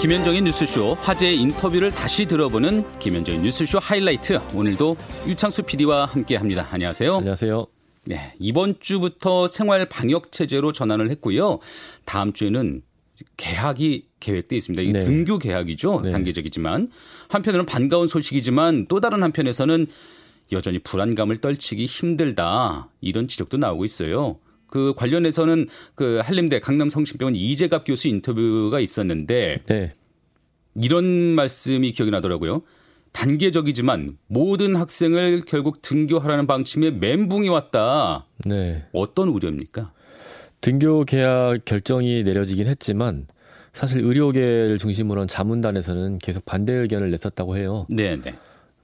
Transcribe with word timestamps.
김현정의 0.00 0.40
뉴스쇼 0.40 0.94
화제의 0.94 1.36
인터뷰를 1.42 1.90
다시 1.90 2.24
들어보는 2.24 2.98
김현정의 3.00 3.42
뉴스쇼 3.42 3.78
하이라이트. 3.80 4.38
오늘도 4.54 4.96
유창수 5.28 5.64
PD와 5.64 6.06
함께합니다. 6.06 6.68
안녕하세요. 6.70 7.16
안녕하세요. 7.16 7.66
네, 8.06 8.32
이번 8.38 8.76
주부터 8.80 9.46
생활 9.46 9.86
방역 9.86 10.32
체제로 10.32 10.72
전환을 10.72 11.10
했고요. 11.10 11.58
다음 12.06 12.32
주에는 12.32 12.80
개학이 13.36 14.06
계획돼 14.20 14.56
있습니다. 14.56 14.82
이 14.82 14.92
네. 14.92 15.00
등교 15.00 15.38
개학이죠. 15.38 16.00
네. 16.00 16.10
단계적이지만 16.12 16.90
한편으로는 17.28 17.66
반가운 17.66 18.08
소식이지만 18.08 18.86
또 18.88 19.00
다른 19.00 19.22
한편에서는 19.22 19.86
여전히 20.52 20.78
불안감을 20.78 21.36
떨치기 21.38 21.84
힘들다 21.84 22.88
이런 23.02 23.28
지적도 23.28 23.58
나오고 23.58 23.84
있어요. 23.84 24.38
그 24.70 24.94
관련해서는 24.96 25.68
그 25.94 26.20
한림대 26.22 26.60
강남성심병원 26.60 27.34
이재갑 27.34 27.84
교수 27.84 28.08
인터뷰가 28.08 28.80
있었는데 28.80 29.62
네. 29.66 29.94
이런 30.76 31.04
말씀이 31.04 31.92
기억이 31.92 32.10
나더라고요. 32.10 32.62
단계적이지만 33.12 34.18
모든 34.28 34.76
학생을 34.76 35.42
결국 35.46 35.82
등교하라는 35.82 36.46
방침에 36.46 36.90
멘붕이 36.90 37.48
왔다. 37.48 38.26
네. 38.44 38.84
어떤 38.92 39.28
우려입니까? 39.28 39.92
등교 40.60 41.04
계약 41.04 41.64
결정이 41.64 42.22
내려지긴 42.22 42.68
했지만 42.68 43.26
사실 43.72 44.04
의료계를 44.04 44.78
중심으로 44.78 45.22
한 45.22 45.28
자문단에서는 45.28 46.18
계속 46.18 46.44
반대 46.44 46.72
의견을 46.72 47.10
냈었다고 47.10 47.56
해요. 47.56 47.86
네, 47.88 48.16
네. 48.20 48.34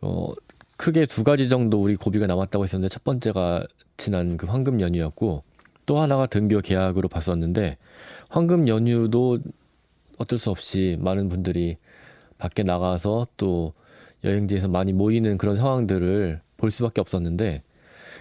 어, 0.01 0.33
크게 0.77 1.07
두 1.07 1.25
가지 1.25 1.49
정도 1.49 1.81
우리 1.81 1.97
고비가 1.97 2.27
남았다고 2.27 2.65
했었는데 2.65 2.93
첫 2.93 3.05
번째가 3.05 3.65
지난 3.97 4.37
그 4.37 4.47
황금 4.47 4.81
연휴였고 4.81 5.43
또 5.87 5.99
하나가 6.01 6.27
등교 6.27 6.61
계약으로 6.61 7.09
봤었는데 7.09 7.79
황금 8.29 8.69
연휴도 8.69 9.39
어쩔 10.19 10.39
수 10.39 10.51
없이 10.51 10.97
많은 11.01 11.29
분들이 11.29 11.77
밖에 12.39 12.63
나가서 12.63 13.29
또 13.37 13.73
여행지에서 14.25 14.69
많이 14.69 14.93
모이는 14.93 15.39
그런 15.39 15.57
상황들을 15.57 16.41
볼 16.57 16.71
수밖에 16.71 17.01
없었는데 17.01 17.63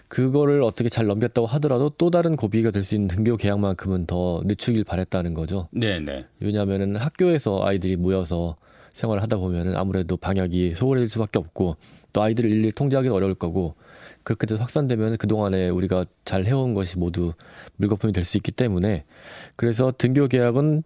그거를 0.08 0.62
어떻게 0.62 0.88
잘 0.90 1.08
넘겼다고 1.08 1.48
하더라도 1.48 1.90
또 1.98 2.12
다른 2.12 2.36
고비가 2.36 2.70
될 2.72 2.84
수 2.84 2.94
있는 2.96 3.08
등교 3.08 3.38
계약만큼은 3.38 4.06
더 4.06 4.42
늦추길 4.46 4.84
바랬다는 4.84 5.34
거죠. 5.34 5.68
네, 5.72 6.00
네. 6.00 6.26
왜냐하면은 6.40 6.96
학교에서 6.96 7.66
아이들이 7.66 7.96
모여서 7.96 8.56
생활을 8.94 9.24
하다 9.24 9.38
보면은 9.38 9.76
아무래도 9.76 10.16
방역이 10.16 10.76
소홀해질 10.76 11.10
수밖에 11.10 11.40
없고 11.40 11.78
또 12.14 12.22
아이들을 12.22 12.50
일일이 12.50 12.72
통제하기는 12.72 13.14
어려울 13.16 13.34
거고 13.34 13.74
그렇게 14.26 14.46
돼서 14.48 14.60
확산되면 14.60 15.18
그동안에 15.18 15.70
우리가 15.70 16.06
잘 16.26 16.46
해온 16.46 16.74
것이 16.74 16.98
모두 17.00 17.32
물거품이 17.78 18.12
될 18.12 18.26
수 18.26 18.38
있기 18.38 18.52
때문에 18.52 19.06
그래서 19.56 19.94
등교 19.98 20.28
계약은 20.28 20.84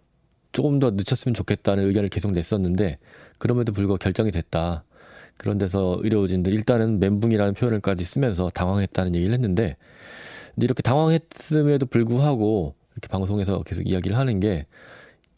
조금 0.52 0.78
더 0.78 0.90
늦췄으면 0.90 1.34
좋겠다는 1.34 1.86
의견을 1.88 2.08
계속 2.10 2.32
냈었는데 2.32 2.98
그럼에도 3.38 3.72
불구하고 3.72 3.98
결정이 3.98 4.30
됐다. 4.30 4.84
그런 5.38 5.56
데서 5.56 5.98
의료진들 6.02 6.52
일단은 6.52 7.00
멘붕이라는 7.00 7.54
표현을까지 7.54 8.04
쓰면서 8.04 8.50
당황했다는 8.50 9.14
얘기를 9.14 9.32
했는데 9.32 9.76
이렇게 10.60 10.82
당황했음에도 10.82 11.86
불구하고 11.86 12.74
이렇게 12.92 13.08
방송에서 13.08 13.62
계속 13.62 13.88
이야기를 13.88 14.18
하는 14.18 14.38
게 14.40 14.66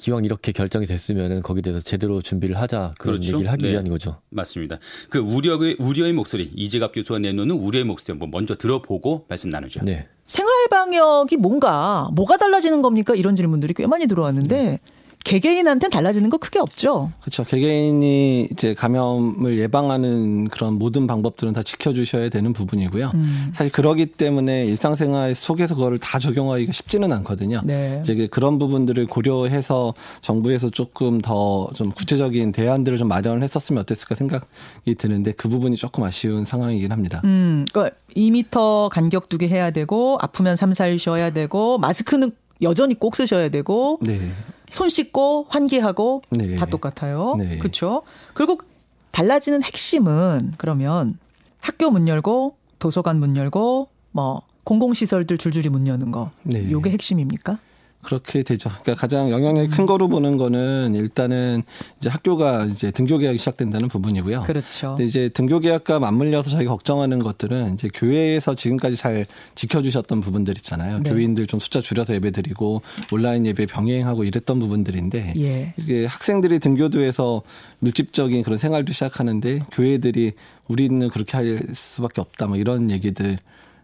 기왕 0.02 0.24
이렇게 0.24 0.50
결정이 0.50 0.86
됐으면은 0.86 1.42
거기에 1.42 1.62
대해서 1.62 1.80
제대로 1.80 2.20
준비를 2.20 2.58
하자 2.58 2.92
그런 2.98 3.20
그렇죠? 3.20 3.34
얘기를 3.34 3.52
하기 3.52 3.64
네. 3.64 3.70
위한 3.70 3.88
거죠. 3.88 4.16
맞습니다. 4.30 4.80
그 5.08 5.20
우려의 5.20 5.76
우려의 5.78 6.12
목소리 6.12 6.50
이재갑 6.56 6.92
교수가 6.92 7.20
내놓는 7.20 7.54
우려의 7.54 7.84
목소리 7.84 8.12
한번 8.14 8.32
먼저 8.32 8.56
들어보고 8.56 9.26
말씀 9.28 9.50
나누죠. 9.50 9.84
네. 9.84 10.08
생활 10.26 10.52
방역이 10.70 11.36
뭔가 11.36 12.08
뭐가 12.14 12.36
달라지는 12.36 12.82
겁니까? 12.82 13.14
이런 13.14 13.36
질문들이 13.36 13.74
꽤 13.74 13.86
많이 13.86 14.08
들어왔는데 14.08 14.56
네. 14.56 14.80
개개인한테는 15.24 15.90
달라지는 15.90 16.30
거 16.30 16.36
크게 16.36 16.58
없죠. 16.58 17.12
그렇죠. 17.20 17.44
개개인이 17.44 18.48
이제 18.52 18.74
감염을 18.74 19.58
예방하는 19.58 20.48
그런 20.48 20.74
모든 20.74 21.06
방법들은 21.06 21.52
다 21.52 21.62
지켜주셔야 21.62 22.28
되는 22.28 22.52
부분이고요. 22.52 23.10
음. 23.14 23.52
사실 23.54 23.72
그러기 23.72 24.06
때문에 24.06 24.66
일상생활 24.66 25.34
속에서 25.34 25.74
그거를 25.74 25.98
다 25.98 26.18
적용하기가 26.18 26.72
쉽지는 26.72 27.12
않거든요. 27.12 27.60
네. 27.64 28.00
이제 28.04 28.26
그런 28.30 28.58
부분들을 28.58 29.06
고려해서 29.06 29.94
정부에서 30.20 30.70
조금 30.70 31.20
더 31.20 31.62
좀 31.74 31.90
구체적인 31.90 32.52
대안들을 32.52 32.98
좀 32.98 33.08
마련을 33.08 33.42
했었으면 33.42 33.80
어땠을까 33.82 34.14
생각이 34.14 34.94
드는데 34.96 35.32
그 35.32 35.48
부분이 35.48 35.76
조금 35.76 36.04
아쉬운 36.04 36.44
상황이긴 36.44 36.92
합니다. 36.92 37.20
음, 37.24 37.66
그러니까 37.72 37.96
2미터 38.16 38.88
간격 38.90 39.28
두게 39.28 39.48
해야 39.48 39.70
되고 39.70 40.18
아프면 40.20 40.56
3, 40.56 40.72
4일 40.72 40.98
쉬어야 40.98 41.30
되고 41.30 41.78
마스크는 41.78 42.32
여전히 42.62 42.94
꼭 42.94 43.16
쓰셔야 43.16 43.48
되고 43.48 43.98
네. 44.02 44.32
손 44.72 44.88
씻고 44.88 45.46
환기하고 45.50 46.22
네. 46.30 46.56
다 46.56 46.64
똑같아요. 46.66 47.36
네. 47.36 47.58
그렇죠? 47.58 48.02
결국 48.34 48.64
달라지는 49.10 49.62
핵심은 49.62 50.54
그러면 50.56 51.18
학교 51.60 51.90
문 51.90 52.08
열고 52.08 52.56
도서관 52.78 53.20
문 53.20 53.36
열고 53.36 53.88
뭐 54.12 54.42
공공시설들 54.64 55.36
줄줄이 55.36 55.68
문 55.68 55.86
여는 55.86 56.10
거. 56.10 56.30
네. 56.42 56.70
요게 56.70 56.90
핵심입니까? 56.90 57.58
그렇게 58.02 58.42
되죠. 58.42 58.68
그러니까 58.82 58.94
가장 58.96 59.30
영향이 59.30 59.68
큰 59.68 59.86
거로 59.86 60.08
보는 60.08 60.36
거는 60.36 60.94
일단은 60.96 61.62
이제 62.00 62.08
학교가 62.08 62.64
이제 62.64 62.90
등교 62.90 63.18
계약이 63.18 63.38
시작된다는 63.38 63.88
부분이고요. 63.88 64.42
그렇죠. 64.42 64.88
근데 64.88 65.04
이제 65.04 65.28
등교 65.28 65.60
계약과 65.60 66.00
맞물려서 66.00 66.50
저희가 66.50 66.72
걱정하는 66.72 67.20
것들은 67.20 67.74
이제 67.74 67.88
교회에서 67.94 68.56
지금까지 68.56 68.96
잘 68.96 69.26
지켜주셨던 69.54 70.20
부분들 70.20 70.56
있잖아요. 70.58 70.98
네. 70.98 71.10
교인들 71.10 71.46
좀 71.46 71.60
숫자 71.60 71.80
줄여서 71.80 72.14
예배 72.14 72.32
드리고 72.32 72.82
온라인 73.12 73.46
예배 73.46 73.66
병행하고 73.66 74.24
이랬던 74.24 74.58
부분들인데 74.58 75.34
예. 75.36 75.74
이게 75.76 76.04
학생들이 76.04 76.58
등교도에서 76.58 77.42
밀집적인 77.78 78.42
그런 78.42 78.58
생활도 78.58 78.92
시작하는데 78.92 79.66
교회들이 79.70 80.32
우리는 80.66 81.08
그렇게 81.08 81.36
할 81.36 81.60
수밖에 81.72 82.20
없다 82.20 82.46
뭐 82.46 82.56
이런 82.56 82.90
얘기들 82.90 83.38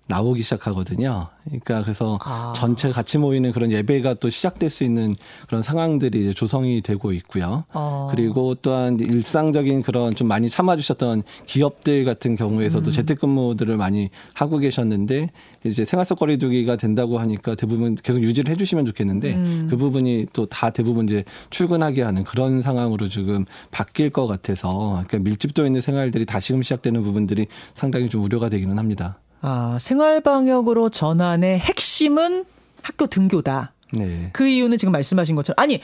나오기 0.09 0.43
시작하거든요. 0.43 1.29
그러니까 1.45 1.83
그래서 1.83 2.19
아. 2.25 2.53
전체 2.55 2.91
같이 2.91 3.19
모이는 3.19 3.53
그런 3.53 3.73
예배가 3.73 4.15
또 4.15 4.29
시작될 4.29 4.69
수 4.69 4.85
있는 4.85 5.17
그런 5.47 5.63
상황들이 5.63 6.21
이제 6.23 6.33
조성이 6.35 6.83
되고 6.83 7.13
있고요. 7.13 7.65
아. 7.73 8.09
그리고 8.11 8.55
또한 8.57 8.99
일상적인 8.99 9.83
그런 9.83 10.15
좀 10.15 10.29
많이 10.29 10.51
참아주셨던 10.51 11.23
기업들 11.47 12.05
같은 12.05 12.37
경우에서도 12.37 12.91
음. 12.91 12.93
재택근무들을 12.93 13.77
많이 13.77 14.11
하고 14.35 14.59
계셨는데 14.59 15.31
이제 15.65 15.85
생활 15.85 16.05
속 16.05 16.19
거리두기가 16.19 16.77
된다고 16.77 17.19
하니까 17.19 17.55
대부분 17.55 17.95
계속 17.95 18.23
유지를 18.23 18.51
해주시면 18.51 18.87
좋겠는데 18.87 19.35
음. 19.35 19.67
그 19.71 19.77
부분이 19.77 20.27
또 20.33 20.49
다 20.49 20.71
대부분 20.71 21.07
이제 21.07 21.25
출근하게 21.51 22.03
하는 22.03 22.25
그런 22.25 22.63
상황으로 22.63 23.09
지금 23.09 23.45
바뀔 23.71 24.11
것 24.11 24.27
같아서 24.27 25.05
그러니까 25.07 25.19
밀집도 25.19 25.67
있는 25.67 25.81
생활들이 25.81 26.27
다시금 26.27 26.63
시작되는 26.63 27.03
부분들이 27.03 27.47
상당히 27.75 28.09
좀 28.09 28.25
우려가 28.25 28.49
되기는 28.49 28.79
합니다. 28.79 29.19
아, 29.41 29.78
생활 29.81 30.21
방역으로 30.21 30.88
전환의 30.91 31.60
핵심은 31.60 32.44
학교 32.82 33.06
등교다. 33.06 33.72
네. 33.93 34.31
그 34.32 34.47
이유는 34.47 34.76
지금 34.78 34.93
말씀하신 34.93 35.34
것처럼 35.37 35.54
아니 35.59 35.81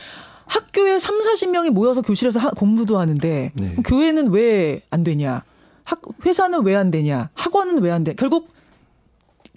학교에 0.47 0.99
3, 0.99 1.21
40명이 1.23 1.71
모여서 1.71 2.03
교실에서 2.03 2.39
하, 2.39 2.51
공부도 2.51 2.99
하는데 2.99 3.53
네. 3.55 3.77
교회는 3.85 4.29
왜 4.31 4.83
안 4.91 5.03
되냐? 5.05 5.43
학 5.85 6.01
회사는 6.25 6.65
왜 6.65 6.75
안 6.77 6.91
되냐? 6.91 7.31
학원은 7.35 7.83
왜 7.83 7.91
안 7.91 8.05
돼? 8.05 8.15
결국 8.15 8.53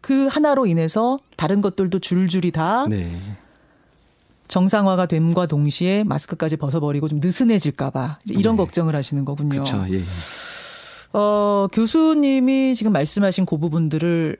그 0.02 0.28
하나로 0.28 0.66
인해서 0.66 1.20
다른 1.36 1.62
것들도 1.62 2.00
줄줄이 2.00 2.52
다 2.52 2.86
네. 2.88 3.10
정상화가 4.48 5.08
됨과 5.08 5.48
동시에 5.48 6.04
마스크까지 6.06 6.56
벗어버리고 6.56 7.10
좀 7.10 7.20
느슨해질까봐 7.20 8.20
이런 8.30 8.56
네. 8.56 8.64
걱정을 8.64 8.96
하시는 8.96 9.26
거군요. 9.26 9.50
그렇죠. 9.50 9.86
예. 9.90 10.02
어, 11.14 11.68
교수님이 11.72 12.76
지금 12.76 12.92
말씀하신 12.92 13.46
그 13.46 13.58
부분들을 13.58 14.38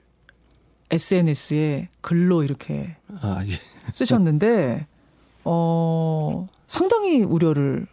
SNS에 0.90 1.88
글로 2.00 2.42
이렇게 2.42 2.96
아, 3.20 3.42
예. 3.46 3.52
쓰셨는데, 3.92 4.86
어, 5.44 6.48
상당히 6.66 7.22
우려를 7.22 7.86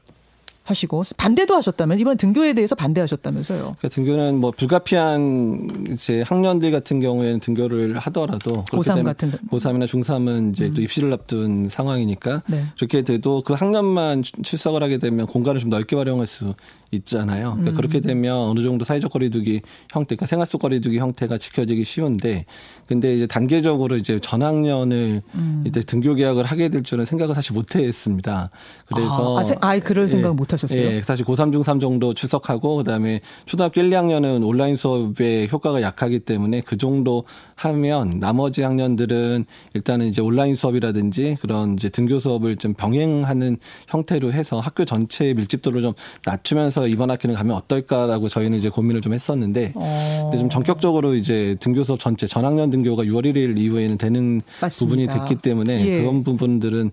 하시고 0.66 1.04
반대도 1.18 1.56
하셨다면 1.56 2.00
이번 2.00 2.18
등교에 2.18 2.54
대해서 2.54 2.76
반대하셨다면서요? 2.76 3.60
그러니까 3.60 3.90
등교는 3.90 4.40
뭐 4.40 4.52
불가피한 4.52 5.88
이제 5.92 6.24
학년들 6.24 6.72
같은 6.72 7.00
경우에는 7.00 7.40
등교를 7.40 7.98
하더라도 8.00 8.66
고3 8.66 9.04
같은 9.04 9.32
고3이나 9.52 9.86
중3은 9.86 10.52
이제 10.52 10.66
음. 10.66 10.74
또 10.74 10.82
입시를 10.82 11.14
앞둔 11.14 11.70
상황이니까 11.70 12.42
네. 12.48 12.66
그렇게 12.78 13.04
돼도 13.04 13.44
그 13.46 13.54
학년만 13.54 14.24
출석을 14.24 14.82
하게 14.82 14.98
되면 14.98 15.28
공간을 15.28 15.62
좀 15.62 15.70
넓게 15.70 15.96
활용할 15.96 16.26
수 16.26 16.56
있잖아요. 16.92 17.52
그러니까 17.52 17.72
음. 17.72 17.76
그렇게 17.76 18.00
되면 18.00 18.36
어느 18.36 18.62
정도 18.62 18.86
사회적 18.86 19.12
거리두기 19.12 19.62
형태, 19.92 20.16
그러니까 20.16 20.28
생활 20.28 20.48
속 20.48 20.62
거리두기 20.62 20.98
형태가 20.98 21.38
지켜지기 21.38 21.84
쉬운데, 21.84 22.46
근데 22.88 23.14
이제 23.16 23.28
단계적으로 23.28 23.98
이제 23.98 24.20
전학년을 24.20 25.22
음. 25.34 25.64
이제 25.68 25.82
등교 25.82 26.16
계약을 26.16 26.46
하게 26.46 26.70
될 26.70 26.84
줄은 26.84 27.06
생각을 27.06 27.36
사실 27.36 27.54
못했습니다. 27.54 28.50
그래서 28.86 29.38
아, 29.38 29.42
아, 29.42 29.72
아 29.72 29.80
그럴 29.80 30.08
생각 30.08 30.36
못 30.36 30.46
못하 30.46 30.55
셨어요? 30.58 30.80
예, 30.80 31.02
사실 31.02 31.26
고3 31.26 31.54
중3 31.54 31.80
정도 31.80 32.14
출석하고 32.14 32.78
그다음에 32.78 33.22
초등학교 33.46 33.82
1, 33.82 33.90
2학년은 33.90 34.46
온라인 34.46 34.76
수업의 34.76 35.50
효과가 35.52 35.82
약하기 35.82 36.20
때문에 36.20 36.62
그 36.62 36.78
정도 36.78 37.24
하면 37.56 38.20
나머지 38.20 38.62
학년들은 38.62 39.46
일단은 39.74 40.08
이제 40.08 40.22
온라인 40.22 40.56
수업이라든지 40.56 41.38
그런 41.42 41.74
이제 41.74 41.90
등교 41.90 42.20
수업을 42.20 42.58
좀 42.58 42.74
병행하는 42.74 43.58
형태로 43.88 44.34
해서 44.34 44.60
학교 44.60 44.86
전체의 44.86 45.34
밀집도를 45.36 45.82
좀 45.82 45.94
낮추면서 46.26 46.88
이번 46.88 47.12
학기는 47.12 47.36
가면 47.36 47.56
어떨까라고 47.56 48.30
저희는 48.30 48.58
이제 48.58 48.70
고민을 48.70 49.02
좀 49.02 49.14
했었는데 49.14 49.74
어. 49.76 50.20
근데 50.24 50.38
좀 50.38 50.50
전격적으로 50.50 51.16
이제 51.16 51.56
등교 51.60 51.84
수업 51.84 52.00
전체 52.00 52.28
전학년 52.28 52.70
등교가 52.70 53.04
6월 53.04 53.26
1일 53.26 53.58
이후에는 53.58 53.98
되는 53.98 54.42
맞습니다. 54.62 54.86
부분이 54.86 55.20
됐기 55.20 55.42
때문에 55.42 55.86
예. 55.86 56.02
그런 56.02 56.24
부분들은 56.24 56.92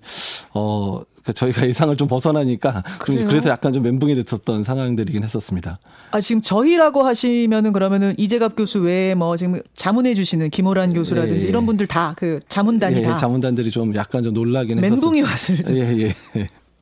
어 0.54 1.02
그러니까 1.22 1.32
저희가 1.32 1.66
예상을 1.68 1.96
좀 1.96 2.08
벗어나니까 2.08 2.82
그래요? 2.98 3.26
그래서 3.28 3.48
약간 3.50 3.72
좀 3.72 3.82
멘붕이 3.82 4.14
됐었던 4.14 4.64
상황들이긴 4.64 5.22
했었습니다. 5.22 5.78
아 6.10 6.20
지금 6.20 6.42
저희라고 6.42 7.02
하시면은 7.04 7.72
그러면은 7.72 8.14
이재갑 8.18 8.56
교수 8.56 8.80
외에 8.80 9.14
뭐 9.14 9.36
지금 9.36 9.60
자문해 9.74 10.14
주시는 10.14 10.50
김호란 10.50 10.92
교수라든지 10.92 11.40
예, 11.42 11.46
예. 11.46 11.48
이런 11.48 11.64
분들 11.66 11.86
다 11.86 12.14
그 12.16 12.40
자문단이 12.48 12.98
예, 12.98 13.02
다 13.02 13.16
자문단들이 13.16 13.70
좀 13.70 13.94
약간 13.94 14.22
좀 14.22 14.34
놀라긴 14.34 14.78
했었어요. 14.78 14.90
멘붕이 14.90 15.22
왔을 15.22 15.58
예, 15.70 16.06
예. 16.06 16.14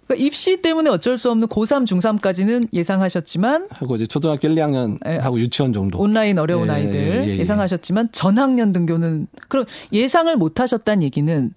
그러니까 0.07 0.27
입시 0.27 0.61
때문에 0.61 0.91
어쩔 0.91 1.17
수 1.19 1.31
없는 1.31 1.47
고3, 1.47 1.87
중3까지는 1.87 2.67
예상하셨지만 2.73 3.69
하고 3.71 3.95
이제 3.97 4.07
초등학교 4.07 4.49
1, 4.49 4.57
2학년 4.57 4.99
예. 5.07 5.17
하고 5.19 5.39
유치원 5.39 5.73
정도 5.73 5.99
온라인 6.01 6.39
어려운 6.39 6.67
예, 6.69 6.73
아이들 6.73 7.29
예, 7.29 7.37
예상하셨지만 7.39 8.09
전학년 8.13 8.73
등교는 8.73 9.29
그럼 9.49 9.67
예상을 9.93 10.35
못 10.37 10.59
하셨다는 10.59 11.03
얘기는 11.05 11.53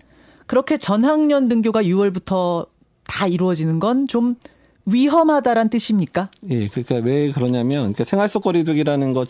그렇게 0.46 0.78
전학년 0.78 1.48
등교가 1.48 1.82
6월부터 1.84 2.68
다 3.06 3.28
이루어지는 3.28 3.80
건 3.80 4.08
좀 4.08 4.36
위험하다란 4.86 5.70
뜻입니까? 5.70 6.30
예, 6.50 6.68
그러니까 6.68 6.96
왜 6.96 7.32
그러냐면 7.32 7.80
그러니까 7.94 8.04
생활 8.04 8.28
속 8.28 8.44
거리두기라는 8.44 9.14
것 9.14 9.30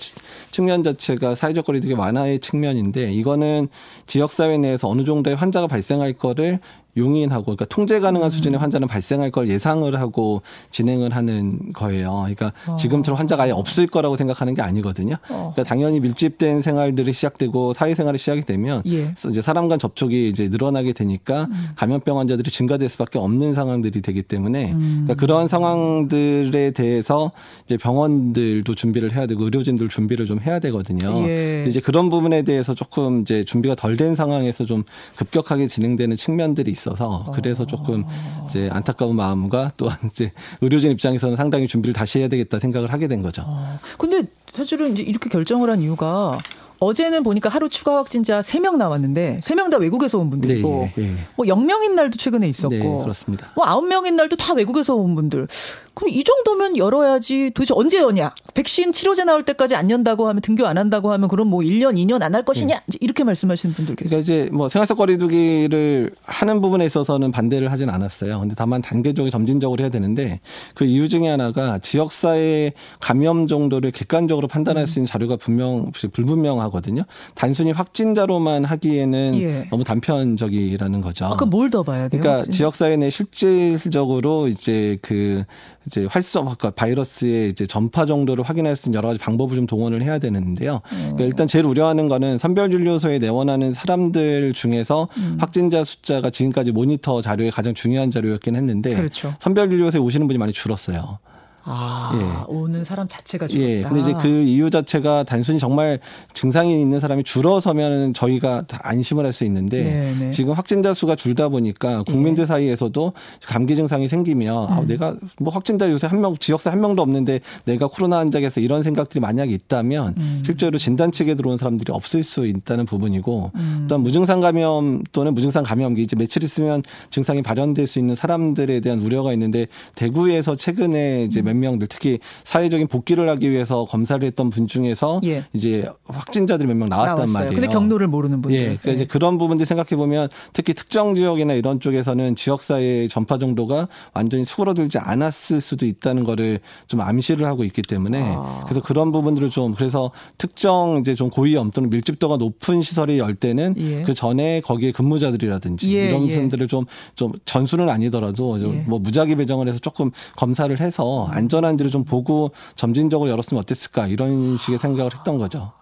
측면 0.49 0.83
자체가 0.83 1.35
사회적 1.35 1.65
거리두기 1.65 1.93
완화의 1.93 2.39
측면인데 2.39 3.11
이거는 3.13 3.67
지역 4.07 4.31
사회 4.31 4.57
내에서 4.57 4.89
어느 4.89 5.03
정도의 5.03 5.35
환자가 5.35 5.67
발생할 5.67 6.13
거를 6.13 6.59
용인하고 6.97 7.43
그러니까 7.45 7.65
통제 7.65 7.99
가능한 7.99 8.27
음. 8.27 8.31
수준의 8.31 8.59
환자는 8.59 8.87
발생할 8.87 9.31
걸 9.31 9.49
예상을 9.49 9.99
하고 9.99 10.41
진행을 10.71 11.15
하는 11.15 11.71
거예요. 11.73 12.19
그러니까 12.19 12.53
어. 12.67 12.75
지금처럼 12.75 13.19
환자가 13.19 13.43
아예 13.43 13.51
없을 13.51 13.87
거라고 13.87 14.15
생각하는 14.15 14.53
게 14.53 14.61
아니거든요. 14.61 15.15
어. 15.29 15.51
그러니까 15.53 15.63
당연히 15.63 15.99
밀집된 15.99 16.61
생활들이 16.61 17.13
시작되고 17.13 17.73
사회생활이 17.73 18.17
시작이 18.17 18.43
되면 18.43 18.81
예. 18.87 19.13
이제 19.29 19.41
사람 19.41 19.67
간 19.69 19.79
접촉이 19.79 20.29
이제 20.29 20.49
늘어나게 20.49 20.93
되니까 20.93 21.43
음. 21.43 21.69
감염병 21.75 22.19
환자들이 22.19 22.51
증가될 22.51 22.89
수밖에 22.89 23.17
없는 23.17 23.53
상황들이 23.55 24.01
되기 24.01 24.21
때문에 24.21 24.71
음. 24.73 25.03
그러니까 25.05 25.13
그런 25.15 25.47
상황들에 25.47 26.71
대해서 26.71 27.31
이제 27.65 27.77
병원들도 27.77 28.75
준비를 28.75 29.13
해야 29.15 29.25
되고 29.25 29.43
의료진들 29.43 29.89
준비를 29.89 30.25
좀 30.25 30.39
해야 30.41 30.59
되거든요. 30.59 31.27
예. 31.27 31.65
이제 31.67 31.79
그런 31.79 32.09
부분에 32.09 32.43
대해서 32.43 32.73
조금 32.73 33.21
이제 33.21 33.43
준비가 33.43 33.75
덜 33.75 33.93
된 33.93 34.15
상황에서 34.15 34.65
좀 34.65 34.83
급격하게 35.17 35.67
진행되는 35.67 36.17
측면들이 36.17 36.71
있어요. 36.71 36.82
있어서 36.83 37.31
그래서 37.33 37.65
조금 37.65 38.03
이제 38.45 38.69
안타까운 38.71 39.15
마음과 39.15 39.71
또한 39.77 39.97
이제 40.09 40.31
의료진 40.61 40.91
입장에서는 40.91 41.35
상당히 41.35 41.67
준비를 41.67 41.93
다시 41.93 42.19
해야 42.19 42.27
되겠다 42.27 42.59
생각을 42.59 42.91
하게 42.91 43.07
된 43.07 43.21
거죠. 43.21 43.43
아, 43.45 43.79
근데 43.97 44.23
사실은 44.51 44.93
이제 44.93 45.03
이렇게 45.03 45.29
결정을 45.29 45.69
한 45.69 45.81
이유가 45.81 46.37
어제는 46.83 47.23
보니까 47.23 47.49
하루 47.49 47.69
추가 47.69 47.97
확진자 47.97 48.41
3명 48.41 48.77
나왔는데 48.77 49.39
3명 49.43 49.69
다 49.69 49.77
외국에서 49.77 50.19
온 50.19 50.29
분들이고 50.29 50.89
네, 50.95 51.01
네. 51.01 51.15
뭐 51.35 51.45
0명인 51.45 51.93
날도 51.93 52.17
최근에 52.17 52.47
있었고 52.49 52.75
네, 52.75 53.03
그렇습니다. 53.03 53.51
뭐 53.55 53.65
9명인 53.65 54.13
날도 54.13 54.35
다 54.37 54.53
외국에서 54.53 54.95
온 54.95 55.15
분들. 55.15 55.47
그럼 55.95 56.09
이 56.09 56.23
정도면 56.23 56.75
열어야지 56.75 57.51
도대체 57.53 57.73
언제 57.77 57.99
여냐? 57.99 58.33
백신 58.55 58.93
치료제 58.93 59.23
나올 59.23 59.43
때까지 59.43 59.75
안 59.75 59.91
연다고 59.91 60.27
하면 60.27 60.41
등교 60.41 60.65
안 60.65 60.79
한다고 60.79 61.11
하면 61.11 61.29
그럼 61.29 61.49
뭐 61.49 61.61
1년, 61.61 61.95
2년 61.95 62.21
안 62.23 62.33
할 62.33 62.43
것이냐? 62.43 62.75
네. 62.75 62.97
이렇게 62.99 63.23
말씀하시는 63.23 63.75
분들 63.75 63.95
계세요. 63.95 64.09
그러니까 64.09 64.23
이제 64.23 64.49
뭐 64.51 64.69
생활속 64.69 64.97
거리두기를 64.97 66.11
하는 66.25 66.61
부분에 66.61 66.83
있어서는 66.85 67.31
반대를 67.31 67.71
하진 67.71 67.89
않았어요. 67.89 68.39
근데 68.39 68.55
다만 68.57 68.81
단계적으로 68.81 69.29
점진적으로 69.29 69.81
해야 69.83 69.89
되는데 69.89 70.39
그 70.73 70.85
이유 70.85 71.07
중에 71.09 71.27
하나가 71.29 71.77
지역사회 71.77 72.73
감염 72.99 73.47
정도를 73.47 73.91
객관적으로 73.91 74.47
판단할 74.47 74.87
수 74.87 74.97
있는 74.97 75.05
자료가 75.05 75.35
분명 75.35 75.91
불분명하 76.11 76.69
거든요. 76.73 77.03
단순히 77.35 77.71
확진자로만 77.71 78.65
하기에는 78.65 79.39
예. 79.41 79.67
너무 79.69 79.83
단편적이라는 79.85 80.99
거죠. 81.01 81.25
아, 81.25 81.35
그럼 81.37 81.49
뭘 81.49 81.69
더 81.69 81.81
봐야 81.83 82.07
돼요? 82.09 82.21
그러니까 82.21 82.51
지역사회 82.51 82.97
내 82.97 83.09
실질적으로 83.09 84.47
이제 84.47 84.97
그 85.01 85.43
이제 85.87 86.05
활성 86.09 86.43
그러니까 86.45 86.71
바이러스의 86.71 87.49
이제 87.49 87.65
전파 87.65 88.05
정도를 88.05 88.43
확인할 88.43 88.75
수 88.75 88.89
있는 88.89 88.97
여러 88.97 89.07
가지 89.09 89.19
방법을 89.19 89.55
좀 89.55 89.65
동원을 89.67 90.01
해야 90.01 90.19
되는데요. 90.19 90.81
그러니까 90.89 91.23
일단 91.23 91.47
제일 91.47 91.65
우려하는 91.65 92.07
거는 92.09 92.37
선별진료소에 92.37 93.19
내원하는 93.19 93.73
사람들 93.73 94.53
중에서 94.53 95.07
음. 95.17 95.37
확진자 95.39 95.83
숫자가 95.83 96.29
지금까지 96.29 96.71
모니터 96.71 97.21
자료에 97.21 97.49
가장 97.49 97.73
중요한 97.73 98.11
자료였긴 98.11 98.55
했는데 98.55 98.93
그렇죠. 98.93 99.33
선별진료소에 99.39 99.99
오시는 100.01 100.27
분이 100.27 100.37
많이 100.37 100.53
줄었어요. 100.53 101.19
아, 101.65 102.11
예. 102.15 102.53
오는 102.53 102.83
사람 102.83 103.07
자체가 103.07 103.47
줄었다. 103.47 103.69
예. 103.69 103.81
근데 103.81 104.01
이제 104.01 104.13
그 104.21 104.27
이유 104.27 104.69
자체가 104.69 105.23
단순히 105.23 105.59
정말 105.59 105.99
증상이 106.33 106.81
있는 106.81 106.99
사람이 106.99 107.23
줄어서면 107.23 108.13
저희가 108.13 108.63
안심을 108.81 109.25
할 109.25 109.33
수 109.33 109.43
있는데 109.45 109.83
네네. 109.83 110.15
네. 110.19 110.29
지금 110.31 110.53
확진자 110.53 110.93
수가 110.93 111.15
줄다 111.15 111.49
보니까 111.49 112.03
국민들 112.03 112.43
예. 112.43 112.45
사이에서도 112.45 113.13
감기 113.45 113.75
증상이 113.75 114.07
생기면 114.07 114.55
아, 114.55 114.77
음. 114.77 114.83
아, 114.83 114.85
내가 114.85 115.15
뭐 115.39 115.51
확진자 115.51 115.89
요새 115.89 116.07
한 116.07 116.21
명, 116.21 116.37
지역사 116.37 116.71
한 116.71 116.79
명도 116.79 117.01
없는데 117.01 117.41
내가 117.65 117.87
코로나 117.87 118.19
환자에서 118.19 118.61
이런 118.61 118.83
생각들이 118.83 119.19
만약에 119.19 119.51
있다면 119.51 120.13
음. 120.17 120.43
실제로 120.45 120.77
진단 120.77 121.11
측에 121.11 121.35
들어온 121.35 121.57
사람들이 121.57 121.91
없을 121.91 122.23
수 122.23 122.45
있다는 122.45 122.85
부분이고 122.85 123.51
음. 123.55 123.85
또한 123.89 124.03
무증상 124.03 124.39
감염 124.39 125.03
또는 125.11 125.33
무증상 125.33 125.63
감염기 125.63 126.03
이제 126.03 126.15
며칠 126.15 126.43
있으면 126.43 126.83
증상이 127.09 127.41
발현될 127.41 127.87
수 127.87 127.99
있는 127.99 128.15
사람들에 128.15 128.79
대한 128.79 128.99
우려가 128.99 129.33
있는데 129.33 129.67
대구에서 129.95 130.55
최근에 130.55 131.23
이제 131.23 131.41
음. 131.41 131.45
몇 131.53 131.59
명들 131.59 131.87
특히 131.87 132.19
사회적인 132.43 132.87
복귀를 132.87 133.29
하기 133.29 133.51
위해서 133.51 133.85
검사를 133.85 134.25
했던 134.25 134.49
분 134.49 134.67
중에서 134.67 135.21
예. 135.25 135.45
이제 135.53 135.87
확진자들이 136.05 136.67
몇 136.67 136.75
명 136.75 136.89
나왔단 136.89 137.15
나왔어요. 137.15 137.33
말이에요. 137.33 137.53
근데 137.61 137.67
경로를 137.67 138.07
모르는 138.07 138.41
분들. 138.41 138.57
예. 138.59 138.63
그러니까 138.65 138.89
예. 138.89 138.93
이제 138.95 139.05
그런 139.05 139.37
부분들 139.37 139.65
생각해 139.65 139.95
보면 139.95 140.29
특히 140.53 140.73
특정 140.73 141.15
지역이나 141.15 141.53
이런 141.53 141.79
쪽에서는 141.79 142.35
지역 142.35 142.61
사회의 142.61 143.07
전파 143.09 143.37
정도가 143.37 143.87
완전히 144.13 144.45
수그러들지 144.45 144.97
않았을 144.97 145.61
수도 145.61 145.85
있다는 145.85 146.23
거를 146.23 146.59
좀 146.87 147.01
암시를 147.01 147.45
하고 147.45 147.63
있기 147.63 147.81
때문에 147.81 148.21
아. 148.35 148.61
그래서 148.65 148.81
그런 148.81 149.11
부분들을 149.11 149.49
좀 149.49 149.75
그래서 149.75 150.11
특정 150.37 150.97
이제 151.01 151.15
좀 151.15 151.29
고위험 151.29 151.71
또는 151.71 151.89
밀집도가 151.89 152.37
높은 152.37 152.81
시설이 152.81 153.19
열 153.19 153.35
때는 153.35 153.75
예. 153.77 154.03
그 154.03 154.13
전에 154.13 154.61
거기에 154.61 154.91
근무자들이라든지 154.91 155.95
예. 155.95 156.09
이런 156.09 156.27
예. 156.29 156.35
분들을 156.35 156.67
좀 156.67 156.85
좀 157.15 157.31
전수는 157.45 157.89
아니더라도 157.89 158.59
예. 158.61 158.83
무작위 158.87 159.35
배정을 159.35 159.67
해서 159.67 159.79
조금 159.79 160.11
검사를 160.35 160.77
해서 160.79 161.25
음. 161.25 161.31
안전한지를 161.43 161.91
좀 161.91 162.03
보고 162.03 162.51
점진적으로 162.75 163.29
열었으면 163.29 163.61
어땠을까 163.61 164.07
이런 164.07 164.57
식의 164.57 164.79
생각을 164.79 165.11
했던 165.13 165.37
거죠. 165.37 165.73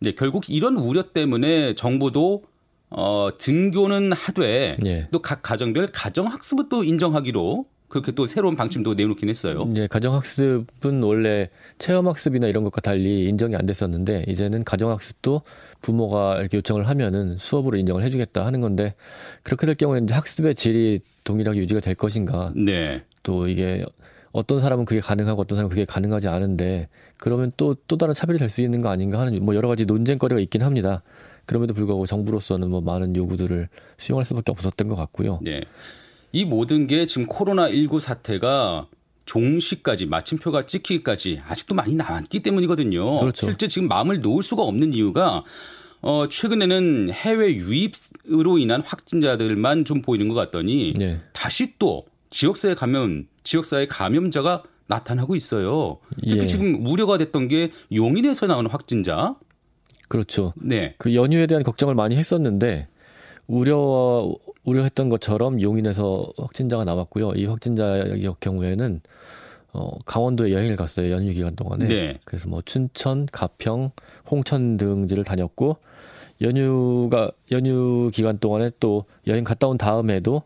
네, 0.00 0.12
결국 0.12 0.48
이런 0.48 0.76
우려 0.76 1.02
때문에 1.12 1.74
정부도 1.74 2.42
어, 2.90 3.28
등교는 3.38 4.12
하되 4.12 4.76
예. 4.84 5.08
또각 5.10 5.42
가정별 5.42 5.88
가정 5.92 6.26
학습을 6.26 6.68
또 6.68 6.84
인정하기로 6.84 7.64
그렇게 7.88 8.12
또 8.12 8.26
새로운 8.26 8.56
방침도 8.56 8.94
내놓긴 8.94 9.28
했어요. 9.28 9.64
네, 9.68 9.86
가정학습은 9.86 11.02
원래 11.02 11.48
체험학습이나 11.78 12.48
이런 12.48 12.64
것과 12.64 12.80
달리 12.80 13.28
인정이 13.28 13.54
안 13.54 13.64
됐었는데 13.64 14.24
이제는 14.28 14.64
가정학습도 14.64 15.42
부모가 15.82 16.40
이렇게 16.40 16.56
요청을 16.58 16.88
하면은 16.88 17.38
수업으로 17.38 17.76
인정을 17.76 18.02
해주겠다 18.02 18.44
하는 18.44 18.60
건데 18.60 18.94
그렇게 19.42 19.66
될 19.66 19.76
경우에는 19.76 20.08
학습의 20.12 20.56
질이 20.56 20.98
동일하게 21.24 21.60
유지가 21.60 21.80
될 21.80 21.94
것인가? 21.94 22.52
네. 22.56 23.04
또 23.22 23.46
이게 23.48 23.84
어떤 24.36 24.60
사람은 24.60 24.84
그게 24.84 25.00
가능하고 25.00 25.40
어떤 25.40 25.56
사람은 25.56 25.70
그게 25.70 25.86
가능하지 25.86 26.28
않은데 26.28 26.88
그러면 27.16 27.52
또또 27.56 27.96
다른 27.96 28.12
차별이 28.12 28.38
될 28.38 28.50
수 28.50 28.60
있는 28.60 28.82
거 28.82 28.90
아닌가 28.90 29.18
하는 29.18 29.42
뭐 29.44 29.54
여러 29.54 29.66
가지 29.66 29.86
논쟁거리가 29.86 30.40
있긴 30.40 30.62
합니다. 30.62 31.02
그럼에도 31.46 31.72
불구하고 31.72 32.06
정부로서는 32.06 32.68
뭐 32.68 32.80
많은 32.82 33.16
요구들을 33.16 33.68
수용할 33.96 34.24
수밖에 34.26 34.52
없었던 34.52 34.88
것 34.88 34.94
같고요. 34.96 35.40
네. 35.42 35.62
이 36.32 36.44
모든 36.44 36.86
게 36.86 37.06
지금 37.06 37.26
코로나 37.26 37.68
19 37.68 37.98
사태가 37.98 38.88
종시까지 39.24 40.06
마침표가 40.06 40.62
찍히기까지 40.66 41.40
아직도 41.48 41.74
많이 41.74 41.94
남았기 41.94 42.40
때문이거든요. 42.40 43.18
그렇죠. 43.18 43.46
실제 43.46 43.68
지금 43.68 43.88
마음을 43.88 44.20
놓을 44.20 44.42
수가 44.42 44.62
없는 44.62 44.92
이유가 44.92 45.44
어 46.02 46.28
최근에는 46.28 47.10
해외 47.10 47.54
유입으로 47.54 48.58
인한 48.58 48.82
확진자들만 48.82 49.84
좀 49.86 50.02
보이는 50.02 50.28
것 50.28 50.34
같더니 50.34 50.92
네. 50.94 51.20
다시 51.32 51.74
또 51.78 52.04
지역사회 52.36 52.74
감염 52.74 53.24
지역사회 53.44 53.86
감염자가 53.86 54.62
나타나고 54.88 55.36
있어요. 55.36 56.00
특히 56.22 56.40
예. 56.40 56.46
지금 56.46 56.86
우려가 56.86 57.16
됐던 57.16 57.48
게 57.48 57.70
용인에서 57.90 58.46
나오는 58.46 58.70
확진자. 58.70 59.36
그렇죠. 60.08 60.52
네. 60.56 60.94
그 60.98 61.14
연휴에 61.14 61.46
대한 61.46 61.62
걱정을 61.62 61.94
많이 61.94 62.14
했었는데 62.14 62.88
우려 63.46 64.30
우려했던 64.64 65.08
것처럼 65.08 65.62
용인에서 65.62 66.30
확진자가 66.36 66.84
나왔고요. 66.84 67.32
이 67.36 67.46
확진자의 67.46 68.28
경우에는 68.38 69.00
어, 69.72 69.98
강원도에 70.04 70.52
여행을 70.52 70.76
갔어요. 70.76 71.10
연휴 71.12 71.32
기간 71.32 71.56
동안에. 71.56 71.88
네. 71.88 72.18
그래서 72.26 72.50
뭐 72.50 72.60
춘천, 72.60 73.26
가평, 73.32 73.92
홍천 74.30 74.76
등지를 74.76 75.24
다녔고 75.24 75.78
연휴가 76.42 77.30
연휴 77.50 78.10
기간 78.12 78.36
동안에 78.38 78.72
또 78.78 79.06
여행 79.26 79.42
갔다 79.42 79.68
온 79.68 79.78
다음에도 79.78 80.42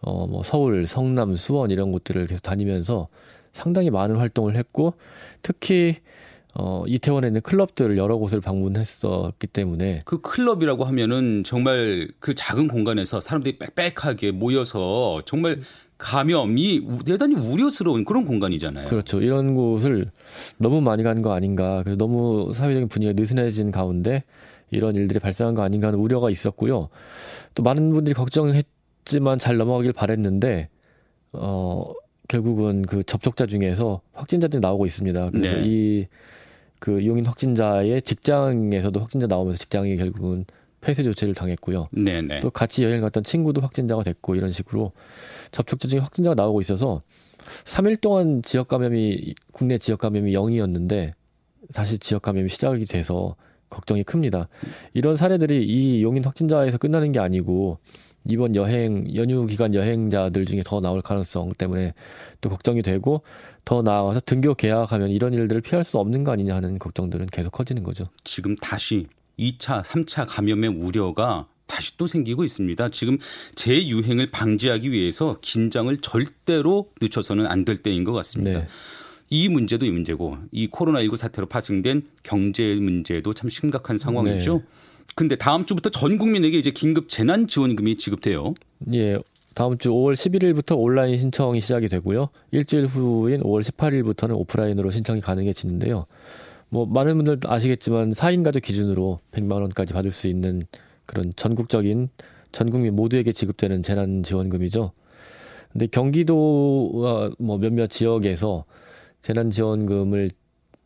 어, 0.00 0.26
뭐 0.26 0.42
서울, 0.42 0.86
성남, 0.86 1.36
수원 1.36 1.70
이런 1.70 1.92
곳들을 1.92 2.26
계속 2.26 2.42
다니면서 2.42 3.08
상당히 3.52 3.90
많은 3.90 4.16
활동을 4.16 4.56
했고 4.56 4.94
특히 5.42 5.96
어, 6.54 6.84
이태원에 6.86 7.28
있는 7.28 7.40
클럽들 7.40 7.96
여러 7.98 8.16
곳을 8.16 8.40
방문했었기 8.40 9.46
때문에 9.48 10.02
그 10.04 10.20
클럽이라고 10.20 10.84
하면은 10.84 11.44
정말 11.44 12.08
그 12.20 12.34
작은 12.34 12.68
공간에서 12.68 13.20
사람들이 13.20 13.58
빽빽하게 13.58 14.32
모여서 14.32 15.22
정말 15.24 15.60
감염이 15.98 16.82
대단히 17.04 17.34
우려스러운 17.34 18.04
그런 18.04 18.24
공간이잖아요. 18.24 18.88
그렇죠. 18.88 19.20
이런 19.20 19.54
곳을 19.54 20.10
너무 20.56 20.80
많이 20.80 21.02
간 21.02 21.22
거 21.22 21.32
아닌가. 21.32 21.82
너무 21.96 22.52
사회적인 22.54 22.88
분위기가 22.88 23.20
느슨해진 23.20 23.72
가운데 23.72 24.22
이런 24.70 24.94
일들이 24.94 25.18
발생한 25.18 25.54
거 25.54 25.62
아닌가 25.62 25.88
하는 25.88 25.98
우려가 25.98 26.30
있었고요. 26.30 26.88
또 27.54 27.62
많은 27.62 27.90
분들이 27.90 28.14
걱정했 28.14 28.66
지만 29.04 29.38
잘 29.38 29.56
넘어가길 29.56 29.92
바랬는데 29.92 30.68
어 31.32 31.92
결국은 32.28 32.82
그 32.82 33.02
접촉자 33.02 33.46
중에서 33.46 34.02
확진자들이 34.12 34.60
나오고 34.60 34.86
있습니다. 34.86 35.30
그래서 35.30 35.56
네. 35.56 35.64
이그 35.64 37.06
용인 37.06 37.26
확진자의 37.26 38.02
직장에서도 38.02 39.00
확진자 39.00 39.26
나오면서 39.26 39.58
직장이 39.58 39.96
결국은 39.96 40.44
폐쇄 40.80 41.02
조치를 41.02 41.34
당했고요. 41.34 41.88
네네. 41.92 42.20
네. 42.22 42.40
또 42.40 42.50
같이 42.50 42.84
여행 42.84 43.00
갔던 43.00 43.24
친구도 43.24 43.60
확진자가 43.60 44.02
됐고 44.04 44.36
이런 44.36 44.52
식으로 44.52 44.92
접촉자 45.50 45.88
중에 45.88 46.00
확진자가 46.00 46.34
나오고 46.34 46.60
있어서 46.60 47.02
3일 47.64 48.00
동안 48.00 48.42
지역 48.42 48.68
감염이 48.68 49.34
국내 49.52 49.78
지역 49.78 49.98
감염이 50.00 50.32
0이었는데 50.32 51.12
다시 51.72 51.98
지역 51.98 52.22
감염이 52.22 52.48
시작이 52.48 52.84
돼서 52.84 53.36
걱정이 53.70 54.02
큽니다. 54.04 54.48
이런 54.94 55.16
사례들이 55.16 55.66
이 55.66 56.02
용인 56.02 56.24
확진자에서 56.24 56.78
끝나는 56.78 57.12
게 57.12 57.18
아니고 57.18 57.78
이번 58.28 58.54
여행 58.54 59.06
연휴 59.16 59.46
기간 59.46 59.74
여행자들 59.74 60.44
중에 60.44 60.62
더 60.64 60.80
나올 60.80 61.00
가능성 61.02 61.54
때문에 61.58 61.94
또 62.40 62.50
걱정이 62.50 62.82
되고 62.82 63.22
더 63.64 63.82
나아가서 63.82 64.20
등교 64.20 64.54
계약하면 64.54 65.10
이런 65.10 65.32
일들을 65.34 65.60
피할 65.62 65.82
수 65.82 65.98
없는 65.98 66.24
거 66.24 66.32
아니냐 66.32 66.54
하는 66.54 66.78
걱정들은 66.78 67.26
계속 67.26 67.50
커지는 67.50 67.82
거죠. 67.82 68.08
지금 68.24 68.54
다시 68.56 69.06
2차, 69.38 69.82
3차 69.82 70.26
감염의 70.28 70.70
우려가 70.70 71.48
다시 71.66 71.96
또 71.96 72.06
생기고 72.06 72.44
있습니다. 72.44 72.88
지금 72.90 73.18
재유행을 73.54 74.30
방지하기 74.30 74.90
위해서 74.90 75.38
긴장을 75.42 75.94
절대로 75.98 76.90
늦춰서는 77.00 77.46
안 77.46 77.64
될 77.64 77.78
때인 77.78 78.04
것 78.04 78.12
같습니다. 78.12 78.60
네. 78.60 78.66
이 79.30 79.48
문제도 79.50 79.84
이 79.84 79.90
문제고 79.90 80.38
이 80.52 80.68
코로나19 80.68 81.16
사태로 81.16 81.46
파생된 81.48 82.02
경제 82.22 82.74
문제도 82.76 83.32
참 83.34 83.50
심각한 83.50 83.98
상황이죠. 83.98 84.58
네. 84.58 84.64
근데 85.14 85.36
다음 85.36 85.66
주부터 85.66 85.90
전 85.90 86.18
국민에게 86.18 86.58
이제 86.58 86.70
긴급 86.70 87.08
재난 87.08 87.46
지원금이 87.46 87.96
지급돼요. 87.96 88.54
예. 88.92 89.18
다음 89.54 89.76
주 89.76 89.90
5월 89.90 90.14
11일부터 90.14 90.78
온라인 90.78 91.18
신청이 91.18 91.60
시작이 91.60 91.88
되고요. 91.88 92.28
일주일 92.52 92.86
후인 92.86 93.42
5월 93.42 93.62
18일부터는 93.62 94.38
오프라인으로 94.38 94.90
신청이 94.90 95.20
가능해지는데요. 95.20 96.06
뭐 96.68 96.86
많은 96.86 97.16
분들 97.16 97.40
아시겠지만 97.44 98.12
4인 98.12 98.44
가족 98.44 98.60
기준으로 98.60 99.18
100만 99.32 99.60
원까지 99.60 99.94
받을 99.94 100.12
수 100.12 100.28
있는 100.28 100.62
그런 101.06 101.32
전국적인 101.34 102.08
전 102.52 102.70
국민 102.70 102.94
모두에게 102.94 103.32
지급되는 103.32 103.82
재난 103.82 104.22
지원금이죠. 104.22 104.92
근데 105.72 105.86
경기도와 105.86 107.30
뭐 107.38 107.58
몇몇 107.58 107.88
지역에서 107.88 108.64
재난 109.22 109.50
지원금을 109.50 110.30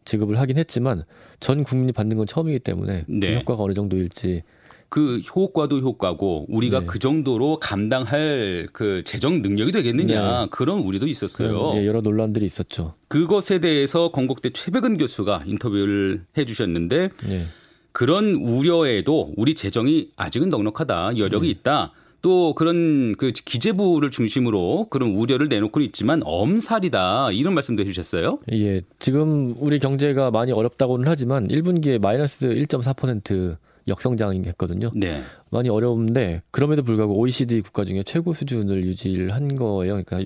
지급을 0.04 0.38
하긴 0.38 0.58
했지만 0.58 1.04
전 1.40 1.62
국민이 1.62 1.92
받는 1.92 2.16
건 2.16 2.26
처음이기 2.26 2.60
때문에 2.60 3.04
그 3.06 3.12
네. 3.12 3.34
그 3.34 3.40
효과가 3.40 3.62
어느 3.62 3.74
정도일지 3.74 4.42
그 4.88 5.20
효과도 5.20 5.78
효과고 5.78 6.44
우리가 6.50 6.80
네. 6.80 6.86
그 6.86 6.98
정도로 6.98 7.58
감당할 7.60 8.68
그 8.74 9.02
재정 9.04 9.40
능력이 9.40 9.72
되겠느냐 9.72 10.40
네. 10.42 10.46
그런 10.50 10.80
우려도 10.80 11.06
있었어요. 11.06 11.72
예, 11.76 11.86
여러 11.86 12.02
논란들이 12.02 12.44
있었죠. 12.44 12.92
그것에 13.08 13.58
대해서 13.58 14.10
건국대 14.10 14.50
최백은 14.50 14.98
교수가 14.98 15.44
인터뷰를 15.46 16.24
해주셨는데 16.36 17.08
네. 17.26 17.46
그런 17.92 18.34
우려에도 18.34 19.32
우리 19.36 19.54
재정이 19.54 20.10
아직은 20.16 20.50
넉넉하다 20.50 21.16
여력이 21.16 21.46
네. 21.46 21.50
있다. 21.52 21.92
또 22.22 22.54
그런 22.54 23.16
그 23.16 23.32
기재부를 23.32 24.10
중심으로 24.12 24.86
그런 24.90 25.10
우려를 25.10 25.48
내놓고 25.48 25.80
있지만 25.80 26.22
엄살이다 26.24 27.32
이런 27.32 27.52
말씀도 27.54 27.82
해주셨어요. 27.82 28.38
예, 28.52 28.82
지금 29.00 29.54
우리 29.58 29.80
경제가 29.80 30.30
많이 30.30 30.52
어렵다고는 30.52 31.08
하지만 31.08 31.48
1분기에 31.48 32.00
마이너스 32.00 32.48
1.4% 32.48 33.56
역성장했거든요. 33.88 34.92
네. 34.94 35.20
많이 35.50 35.68
어려운데 35.68 36.40
그럼에도 36.52 36.84
불구하고 36.84 37.18
OECD 37.18 37.60
국가 37.62 37.84
중에 37.84 38.04
최고 38.04 38.32
수준을 38.32 38.84
유지를 38.84 39.34
한 39.34 39.56
거예요. 39.56 40.00
그러니까 40.04 40.22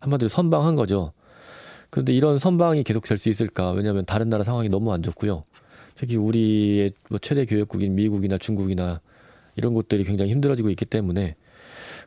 한마디로 0.00 0.28
선방한 0.28 0.74
거죠. 0.74 1.12
그런데 1.90 2.12
이런 2.12 2.36
선방이 2.36 2.82
계속 2.82 3.04
될 3.04 3.16
수 3.16 3.30
있을까? 3.30 3.70
왜냐하면 3.70 4.04
다른 4.04 4.28
나라 4.28 4.42
상황이 4.42 4.68
너무 4.68 4.92
안 4.92 5.02
좋고요. 5.02 5.44
특히 5.94 6.16
우리의 6.16 6.92
뭐 7.08 7.18
최대 7.20 7.44
교역국인 7.46 7.94
미국이나 7.94 8.38
중국이나 8.38 9.00
이런 9.58 9.74
곳들이 9.74 10.04
굉장히 10.04 10.30
힘들어지고 10.30 10.70
있기 10.70 10.86
때문에 10.86 11.34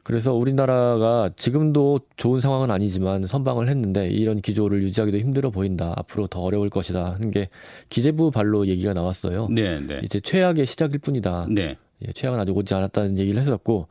그래서 0.03 0.33
우리나라가 0.33 1.29
지금도 1.35 1.99
좋은 2.17 2.39
상황은 2.39 2.71
아니지만 2.71 3.27
선방을 3.27 3.69
했는데 3.69 4.05
이런 4.05 4.41
기조를 4.41 4.81
유지하기도 4.83 5.19
힘들어 5.19 5.51
보인다. 5.51 5.93
앞으로 5.95 6.27
더 6.27 6.39
어려울 6.41 6.69
것이다 6.69 7.13
하는 7.13 7.29
게 7.29 7.49
기재부 7.89 8.31
발로 8.31 8.67
얘기가 8.67 8.93
나왔어요. 8.93 9.47
네, 9.51 9.79
네. 9.79 9.99
이제 10.03 10.19
최악의 10.19 10.65
시작일 10.65 10.99
뿐이다. 10.99 11.47
네. 11.49 11.77
예, 12.07 12.11
최악은 12.13 12.39
아직 12.39 12.57
오지 12.57 12.73
않았다는 12.73 13.19
얘기를 13.19 13.39
했었고 13.39 13.87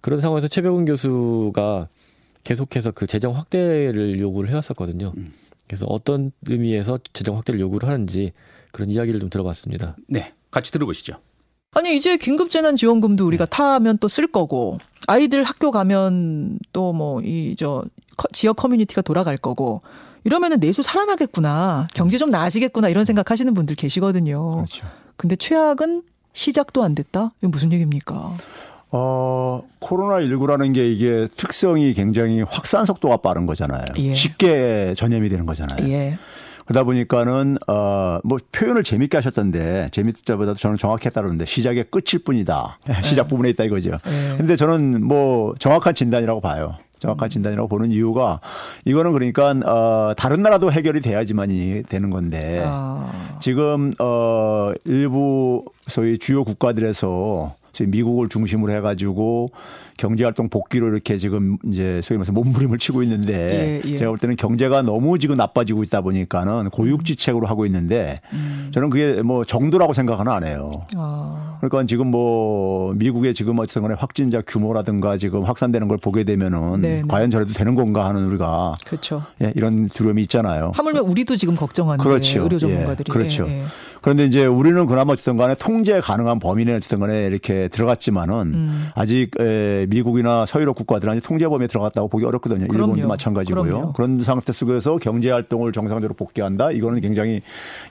그런 0.00 0.20
상황에서 0.20 0.48
최백운 0.48 0.86
교수가 0.86 1.88
계속해서 2.44 2.92
그 2.92 3.06
재정 3.06 3.36
확대를 3.36 4.18
요구를 4.18 4.48
해왔었거든요. 4.48 5.12
음. 5.16 5.34
그래서 5.66 5.84
어떤 5.88 6.32
의미에서 6.46 6.98
재정 7.12 7.36
확대를 7.36 7.60
요구를 7.60 7.86
하는지 7.86 8.32
그런 8.72 8.88
이야기를 8.90 9.20
좀 9.20 9.28
들어봤습니다. 9.28 9.96
네, 10.08 10.32
같이 10.50 10.72
들어보시죠. 10.72 11.16
아니 11.72 11.96
이제 11.96 12.16
긴급재난지원금도 12.16 13.26
우리가 13.26 13.46
네. 13.46 13.50
타면 13.50 13.98
또 13.98 14.08
쓸 14.08 14.26
거고 14.26 14.78
아이들 15.06 15.44
학교 15.44 15.70
가면 15.70 16.58
또 16.72 16.92
뭐 16.92 17.20
이 17.24 17.54
저 17.58 17.82
지역 18.32 18.56
커뮤니티가 18.56 19.02
돌아갈 19.02 19.36
거고 19.36 19.80
이러면은 20.24 20.60
내수 20.60 20.82
살아나겠구나 20.82 21.88
경제 21.94 22.18
좀 22.18 22.30
나아지겠구나 22.30 22.88
이런 22.88 23.04
생각하시는 23.04 23.54
분들 23.54 23.76
계시거든요. 23.76 24.56
그렇죠. 24.56 24.86
근데 25.16 25.36
최악은 25.36 26.02
시작도 26.32 26.82
안 26.82 26.94
됐다. 26.94 27.32
이건 27.38 27.50
무슨 27.50 27.72
얘기입니까? 27.72 28.32
어, 28.92 29.62
코로나19라는 29.80 30.74
게 30.74 30.86
이게 30.90 31.28
특성이 31.36 31.92
굉장히 31.94 32.42
확산 32.42 32.84
속도가 32.84 33.18
빠른 33.18 33.46
거잖아요. 33.46 33.84
예. 33.98 34.14
쉽게 34.14 34.94
전염이 34.96 35.28
되는 35.28 35.46
거잖아요. 35.46 35.88
예. 35.88 36.18
그러다 36.70 36.84
보니까는 36.84 37.58
어뭐 37.66 38.38
표현을 38.52 38.84
재밌게 38.84 39.16
하셨던데 39.16 39.88
재밌다보다도 39.90 40.56
저는 40.56 40.78
정확히 40.78 41.06
했다는데 41.06 41.44
시작의 41.44 41.86
끝일 41.90 42.22
뿐이다. 42.22 42.78
네. 42.86 42.94
시작 43.02 43.26
부분에 43.26 43.48
있다 43.50 43.64
이거죠. 43.64 43.90
네. 43.90 44.36
근데 44.36 44.54
저는 44.54 45.04
뭐 45.04 45.52
정확한 45.58 45.96
진단이라고 45.96 46.40
봐요. 46.40 46.76
정확한 47.00 47.26
음. 47.26 47.30
진단이라고 47.30 47.66
보는 47.66 47.90
이유가 47.90 48.38
이거는 48.84 49.12
그러니까 49.12 49.50
어 49.50 50.14
다른 50.16 50.42
나라도 50.42 50.70
해결이 50.70 51.00
돼야지만이 51.00 51.82
되는 51.88 52.08
건데 52.08 52.62
아. 52.64 53.10
지금 53.40 53.92
어 53.98 54.70
일부 54.84 55.64
소위 55.88 56.18
주요 56.18 56.44
국가들에서 56.44 57.56
미국을 57.78 58.28
중심으로 58.28 58.72
해가지고 58.72 59.48
경제활동 59.96 60.48
복귀로 60.48 60.88
이렇게 60.88 61.18
지금 61.18 61.58
이제 61.66 62.00
소위 62.02 62.16
말해서 62.16 62.32
몸부림을 62.32 62.78
치고 62.78 63.02
있는데 63.02 63.82
예, 63.84 63.90
예. 63.90 63.98
제가 63.98 64.10
볼 64.10 64.18
때는 64.18 64.36
경제가 64.36 64.82
너무 64.82 65.18
지금 65.18 65.36
나빠지고 65.36 65.82
있다 65.82 66.00
보니까는 66.00 66.70
고육지책으로 66.70 67.46
하고 67.46 67.66
있는데 67.66 68.16
음. 68.32 68.70
저는 68.72 68.88
그게 68.88 69.20
뭐 69.22 69.44
정도라고 69.44 69.92
생각은 69.92 70.26
안 70.28 70.44
해요. 70.44 70.86
아. 70.96 71.58
그러니까 71.60 71.86
지금 71.86 72.10
뭐 72.10 72.94
미국의 72.94 73.34
지금 73.34 73.58
어쨌든 73.58 73.82
간에 73.82 73.94
확진자 73.98 74.40
규모라든가 74.40 75.18
지금 75.18 75.44
확산되는 75.44 75.88
걸 75.88 75.98
보게 75.98 76.24
되면은 76.24 76.80
네네. 76.80 76.94
네. 76.94 77.02
과연 77.06 77.30
저래도 77.30 77.52
되는 77.52 77.74
건가 77.74 78.06
하는 78.08 78.26
우리가 78.28 78.76
그렇죠. 78.86 79.24
예, 79.42 79.52
이런 79.54 79.88
두려움이 79.88 80.22
있잖아요. 80.22 80.72
하물며 80.74 81.02
우리도 81.02 81.36
지금 81.36 81.56
걱정하는 81.56 82.02
그렇죠. 82.02 82.42
의료 82.42 82.58
전문가들이 82.58 83.04
예, 83.08 83.12
그렇죠. 83.12 83.46
그런데 84.00 84.24
이제 84.24 84.46
우리는 84.46 84.86
그나마 84.86 85.12
어쨌든 85.12 85.36
간에 85.36 85.54
통제 85.58 86.00
가능한 86.00 86.38
범위 86.38 86.64
내에 86.64 86.76
어쨌든 86.76 87.00
간에 87.00 87.26
이렇게 87.26 87.68
들어갔지만은 87.68 88.34
음. 88.54 88.88
아직 88.94 89.30
에, 89.38 89.86
미국이나 89.88 90.46
서유럽 90.46 90.76
국가들은 90.76 91.12
아직 91.12 91.22
통제 91.22 91.46
범위에 91.46 91.66
들어갔다고 91.66 92.08
보기 92.08 92.24
어렵거든요. 92.24 92.66
그럼요. 92.68 92.92
일본도 92.92 93.08
마찬가지고요. 93.08 93.64
그럼요. 93.64 93.92
그런 93.92 94.22
상태 94.22 94.52
속에서 94.52 94.96
경제 94.96 95.30
활동을 95.30 95.72
정상적으로 95.72 96.14
복귀한다. 96.14 96.70
이거는 96.70 97.00
굉장히 97.00 97.42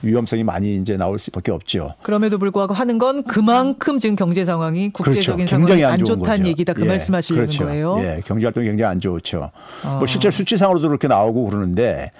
위험성이 0.02 0.42
많이 0.42 0.76
이제 0.76 0.96
나올 0.96 1.18
수밖에 1.18 1.52
없죠. 1.52 1.94
그럼에도 2.02 2.38
불구하고 2.38 2.74
하는 2.74 2.98
건 2.98 3.22
그만큼 3.22 3.98
지금 3.98 4.16
경제 4.16 4.44
상황이 4.44 4.90
국제적인 4.90 5.46
그렇죠. 5.46 5.64
상황이 5.64 5.84
안, 5.84 5.92
안 5.92 6.04
좋다는 6.04 6.46
얘기다. 6.46 6.72
그 6.72 6.82
예. 6.82 6.86
말씀하시려는 6.88 7.46
그렇죠. 7.46 7.64
거예요. 7.64 7.96
예. 8.00 8.20
경제 8.24 8.46
활동이 8.46 8.66
굉장히 8.66 8.90
안 8.90 9.00
좋죠. 9.00 9.50
어. 9.84 9.96
뭐 9.98 10.06
실제 10.06 10.30
수치상으로도 10.30 10.88
그렇게 10.88 11.08
나오고 11.08 11.46
그러는데 11.46 12.10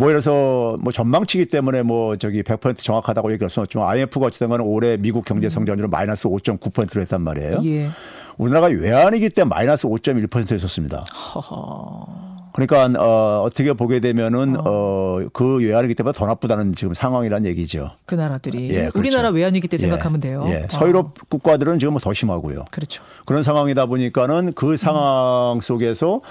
뭐 0.00 0.10
이래서 0.10 0.78
뭐 0.80 0.94
전망치기 0.94 1.46
때문에 1.46 1.82
뭐 1.82 2.16
저기 2.16 2.42
100% 2.42 2.76
정확하다고 2.76 3.32
얘기할 3.32 3.50
수는 3.50 3.64
없지만 3.64 3.86
IMF가 3.86 4.26
어쨌든 4.26 4.48
간에 4.48 4.64
올해 4.64 4.96
미국 4.96 5.26
경제 5.26 5.48
음. 5.48 5.50
성장률을 5.50 5.90
마이너스 5.90 6.26
5.9%로 6.26 7.02
했단 7.02 7.20
말이에요. 7.20 7.60
예. 7.66 7.90
우리나라가 8.38 8.68
외환위기 8.68 9.28
때 9.28 9.44
마이너스 9.44 9.86
5.1%였었습니다. 9.86 11.00
허허. 11.34 12.30
그러니까 12.54 12.98
어, 12.98 13.42
어떻게 13.44 13.74
보게 13.74 14.00
되면은 14.00 14.56
어. 14.56 14.62
어, 14.64 15.20
그 15.34 15.58
외환위기 15.58 15.94
때보다 15.94 16.18
더 16.18 16.24
나쁘다는 16.24 16.74
지금 16.74 16.94
상황이란 16.94 17.44
얘기죠. 17.44 17.90
그 18.06 18.14
나라들이 18.14 18.70
예, 18.70 18.80
그렇죠. 18.80 18.98
우리나라 18.98 19.28
외환위기 19.28 19.68
때 19.68 19.74
예, 19.74 19.78
생각하면 19.78 20.20
돼요. 20.20 20.44
예. 20.46 20.66
서유럽 20.70 21.06
어. 21.06 21.12
국가들은 21.28 21.78
지금 21.78 21.92
뭐더 21.92 22.14
심하고요. 22.14 22.64
그렇죠. 22.70 23.02
그런 23.26 23.42
상황이다 23.42 23.84
보니까는 23.84 24.54
그 24.54 24.78
상황 24.78 25.56
음. 25.56 25.60
속에서 25.60 26.22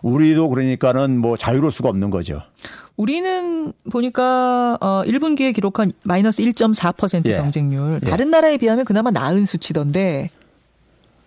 우리도 0.00 0.48
그러니까는 0.48 1.18
뭐 1.18 1.36
자유로울 1.36 1.70
수가 1.70 1.90
없는 1.90 2.08
거죠. 2.08 2.40
우리는 2.98 3.72
보니까 3.90 4.76
어 4.80 5.02
1분기에 5.06 5.54
기록한 5.54 5.92
마이너스 6.02 6.42
1.4% 6.42 7.26
예. 7.26 7.36
경쟁률 7.36 8.00
예. 8.02 8.06
다른 8.10 8.30
나라에 8.30 8.58
비하면 8.58 8.84
그나마 8.84 9.12
나은 9.12 9.44
수치던데 9.44 10.30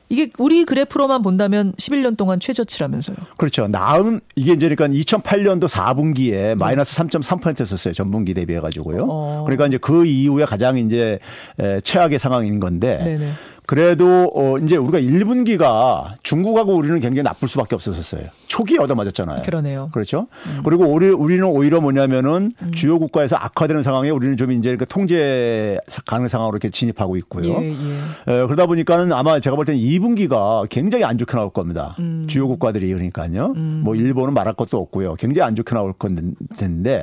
이게 0.09 0.29
우리 0.37 0.65
그래프로만 0.65 1.21
본다면 1.21 1.71
11년 1.77 2.17
동안 2.17 2.41
최저치라면서요. 2.41 3.15
그렇죠. 3.37 3.69
나은 3.69 4.19
이게 4.35 4.51
이제 4.51 4.67
그러니까 4.67 4.99
2008년도 4.99 5.69
4분기에 5.69 6.55
마이너스 6.55 6.97
3.3%였었어요. 6.97 7.93
전분기 7.93 8.33
대비해 8.33 8.59
가지고요. 8.59 9.07
어. 9.09 9.43
그러니까 9.45 9.67
이제 9.67 9.77
그 9.77 10.05
이후에 10.05 10.43
가장 10.43 10.77
이제 10.77 11.19
최악의 11.83 12.19
상황인 12.19 12.59
건데 12.59 12.99
네네. 13.01 13.31
그래도 13.71 14.29
어 14.35 14.57
이제 14.57 14.75
우리가 14.75 14.99
1분기가 14.99 16.15
중국하고 16.23 16.75
우리는 16.75 16.99
굉장히 16.99 17.23
나쁠 17.23 17.47
수밖에 17.47 17.73
없었어요. 17.75 18.25
초기에 18.47 18.79
얻어맞았잖아요. 18.79 19.37
그러네요. 19.45 19.89
그렇죠. 19.93 20.27
음. 20.47 20.61
그리고 20.65 20.87
우리 20.87 21.07
우리는 21.07 21.45
오히려 21.45 21.79
뭐냐면은 21.79 22.51
음. 22.61 22.71
주요 22.73 22.99
국가에서 22.99 23.37
악화되는 23.37 23.81
상황에 23.81 24.09
우리는 24.09 24.35
좀 24.35 24.51
이제 24.51 24.75
그 24.75 24.85
통제 24.85 25.79
가능 26.05 26.27
상황으로 26.27 26.57
이렇게 26.57 26.69
진입하고 26.69 27.15
있고요. 27.15 27.45
예, 27.45 27.71
예. 27.71 28.33
에, 28.33 28.45
그러다 28.45 28.65
보니까는 28.65 29.13
아마 29.13 29.39
제가 29.39 29.55
볼 29.55 29.63
때는 29.63 29.79
2분기가 29.79 30.67
굉장히 30.67 31.05
안 31.05 31.17
좋게 31.17 31.31
나올 31.37 31.49
겁니다. 31.49 31.95
음. 31.99 32.25
주요 32.27 32.49
국가들이 32.49 32.89
그러니까요. 32.89 33.53
음. 33.55 33.83
뭐 33.85 33.95
일본은 33.95 34.33
말할 34.33 34.53
것도 34.53 34.79
없고요. 34.79 35.15
굉장히 35.15 35.47
안 35.47 35.55
좋게 35.55 35.73
나올 35.73 35.93
건데 35.93 36.23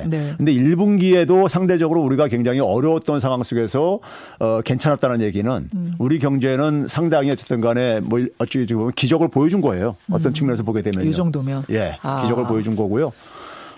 네. 0.07 0.35
근데 0.37 0.53
1분기에도 0.53 1.49
상대적으로 1.49 2.03
우리가 2.03 2.27
굉장히 2.27 2.59
어려웠던 2.59 3.19
상황 3.19 3.41
속에서 3.41 4.01
어 4.39 4.61
괜찮았다는 4.63 5.21
얘기는 5.21 5.69
음. 5.73 5.93
우리 5.97 6.19
경제 6.19 6.58
경 6.58 6.58
우에는 6.59 6.87
상당히 6.87 7.31
어쨌든 7.31 7.61
간에 7.61 8.01
뭐 8.01 8.19
어찌 8.37 8.65
보면 8.65 8.91
기적을 8.91 9.29
보여준 9.29 9.61
거예요. 9.61 9.95
어떤 10.11 10.31
음. 10.31 10.33
측면에서 10.33 10.63
보게 10.63 10.81
되면. 10.81 11.05
이 11.05 11.13
정도면. 11.13 11.63
예. 11.71 11.97
아. 12.01 12.21
기적을 12.21 12.45
보여준 12.45 12.75
거고요. 12.75 13.11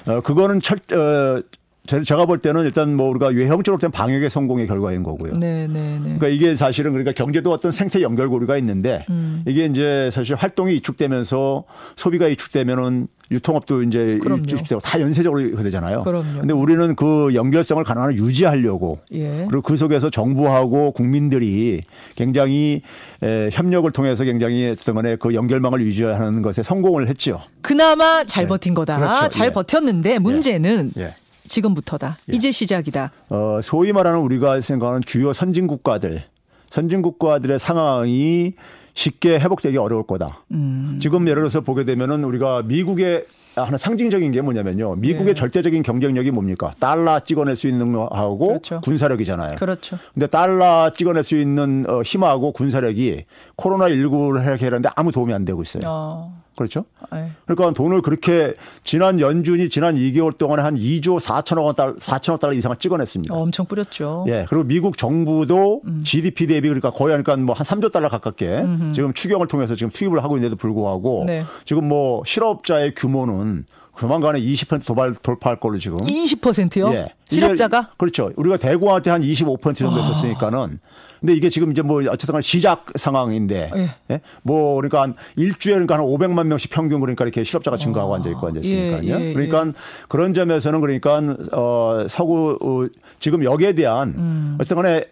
어, 0.08 0.22
그거는 0.22 0.60
철, 0.62 0.80
어, 0.92 1.42
제가 1.88 2.26
볼 2.26 2.38
때는 2.38 2.64
일단 2.64 2.96
뭐 2.96 3.10
우리가 3.10 3.28
외형적으로 3.28 3.80
된 3.80 3.90
방역의 3.90 4.30
성공의 4.30 4.68
결과인 4.68 5.02
거고요. 5.02 5.40
네, 5.40 5.68
네, 5.68 5.96
네. 5.96 6.00
그러니까 6.04 6.28
이게 6.28 6.56
사실은 6.56 6.92
그러니까 6.92 7.12
경제도 7.12 7.52
어떤 7.52 7.72
생태 7.72 8.02
연결고리가 8.02 8.56
있는데 8.58 9.06
음. 9.10 9.44
이게 9.48 9.66
이제 9.66 10.10
사실 10.14 10.36
활동이 10.36 10.76
이축되면서 10.76 11.64
소비가 11.96 12.28
이축되면은 12.28 13.08
유통업도 13.32 13.84
이제 13.84 14.20
일주식되고 14.24 14.82
다 14.82 15.00
연쇄적으로 15.00 15.64
되잖아요. 15.64 16.04
그럼요. 16.04 16.40
근데 16.42 16.54
우리는 16.54 16.96
그 16.96 17.34
연결성을 17.34 17.82
가능한 17.84 18.14
유지하려고 18.16 19.00
예. 19.14 19.46
그리고 19.50 19.62
그 19.62 19.78
속에서 19.78 20.10
정부하고 20.10 20.92
국민들이 20.92 21.82
굉장히 22.16 22.82
에, 23.24 23.50
협력을 23.52 23.90
통해서 23.92 24.26
굉장히 24.26 24.70
어떤 24.70 24.96
간에 24.96 25.16
그 25.16 25.34
연결망을 25.34 25.82
유지하는 25.82 26.42
것에 26.42 26.62
성공을 26.62 27.08
했죠. 27.08 27.42
그나마 27.62 28.26
잘 28.26 28.44
네. 28.44 28.50
버틴 28.50 28.74
거다. 28.74 28.98
그렇죠. 28.98 29.30
잘 29.30 29.48
예. 29.48 29.52
버텼는데 29.54 30.20
문제는 30.20 30.92
예. 30.98 31.16
지금부터다. 31.52 32.18
예. 32.32 32.36
이제 32.36 32.52
시작이다. 32.52 33.12
어, 33.30 33.60
소위 33.62 33.92
말하는 33.92 34.20
우리가 34.20 34.62
생각하는 34.62 35.02
주요 35.06 35.34
선진 35.34 35.68
국가들, 35.68 36.24
선진 36.70 37.02
국가들의 37.02 37.60
상황이 37.60 38.54
쉽게 38.94 39.40
회복되기 39.40 39.78
어려울 39.78 40.04
거다. 40.04 40.44
음. 40.52 41.00
지금 41.02 41.28
예를 41.28 41.44
들어서 41.44 41.62
보게 41.62 41.84
되면은 41.86 42.24
우리가 42.24 42.64
미국의 42.64 43.26
하나 43.56 43.78
상징적인 43.78 44.32
게 44.32 44.42
뭐냐면요. 44.42 44.96
미국의 44.96 45.28
네. 45.28 45.34
절대적인 45.34 45.84
경쟁력이 45.84 46.32
뭡니까? 46.32 46.72
달러 46.80 47.20
찍어낼 47.20 47.58
수 47.58 47.68
있는 47.68 47.92
거하고 47.92 48.48
그렇죠. 48.48 48.80
군사력이잖아요. 48.82 49.54
그렇죠. 49.58 49.98
근데 50.14 50.28
달러 50.28 50.90
찍어낼 50.94 51.24
수 51.24 51.36
있는 51.36 51.84
어, 51.88 52.02
힘하고 52.02 52.54
군사력이 52.54 53.26
코로나 53.58 53.90
19를 53.90 54.42
해결하는데 54.44 54.90
아무 54.96 55.12
도움이 55.12 55.34
안 55.34 55.44
되고 55.44 55.62
있어요. 55.62 55.84
어. 55.86 56.41
그렇죠? 56.56 56.86
네. 57.12 57.32
그러니까 57.46 57.72
돈을 57.74 58.02
그렇게 58.02 58.54
지난 58.84 59.20
연준이 59.20 59.70
지난 59.70 59.96
2개월 59.96 60.38
동안에 60.38 60.62
한 60.62 60.76
2조 60.76 61.20
4천억 61.20 61.64
원 61.66 61.76
달러, 61.76 61.96
4천억 61.96 62.40
달러 62.40 62.54
이상을 62.54 62.76
찍어냈습니다. 62.76 63.34
어, 63.34 63.40
엄청 63.42 63.66
뿌렸죠. 63.66 64.26
예. 64.28 64.46
그리고 64.50 64.66
미국 64.66 64.98
정부도 64.98 65.82
음. 65.86 66.04
GDP 66.04 66.48
대비 66.48 66.68
그러니까 66.68 66.92
거의 66.92 67.14
하니까 67.14 67.36
뭐 67.38 67.56
한 67.56 67.66
3조 67.66 67.92
달러 67.92 68.10
가깝게 68.10 68.48
음흠. 68.62 68.92
지금 68.94 69.14
추경을 69.14 69.48
통해서 69.48 69.76
지금 69.76 69.92
투입을 69.92 70.24
하고 70.24 70.36
있는데도 70.38 70.58
불구하고 70.58 71.24
네. 71.28 71.44
지금 71.66 71.88
뭐 71.88 72.24
실업자의 72.26 72.96
규모는 72.96 73.66
조만간에 73.98 74.42
20% 74.42 74.86
도발 74.86 75.14
돌파할 75.14 75.60
걸로 75.60 75.78
지금. 75.78 75.98
20%요? 75.98 76.94
예. 76.94 77.14
실업자가? 77.30 77.92
그렇죠. 77.98 78.32
우리가 78.36 78.58
대구한테 78.58 79.10
한 79.10 79.22
25% 79.22 79.78
정도 79.78 80.00
했었으니까는 80.00 80.80
근데 81.22 81.34
이게 81.36 81.50
지금 81.50 81.72
이제 81.72 81.84
뭐 81.84 82.02
어쨌든 82.10 82.34
간 82.34 82.42
시작 82.42 82.86
상황인데 82.96 83.72
예. 83.76 83.90
예? 84.10 84.22
뭐 84.42 84.76
그러니까 84.76 85.04
한 85.04 85.14
일주에 85.36 85.74
그러니까 85.74 85.96
한 85.96 86.02
500만 86.02 86.48
명씩 86.48 86.72
평균 86.72 87.00
그러니까 87.00 87.24
이렇게 87.24 87.44
실업자가 87.44 87.78
증가하고 87.78 88.14
아. 88.14 88.18
앉아 88.18 88.30
있고 88.32 88.48
앉아 88.48 88.60
있으니까요. 88.62 89.04
예, 89.04 89.30
예, 89.30 89.34
그러니까 89.34 89.68
예. 89.68 89.72
그런 90.08 90.34
점에서는 90.34 90.82
그러니까 90.82 91.22
어 91.54 92.06
서구 92.10 92.58
어, 92.60 92.88
지금 93.20 93.44
여기에 93.44 93.74
대한 93.74 94.16
음. 94.18 94.56
어쨌든 94.60 94.78
간에 94.78 95.06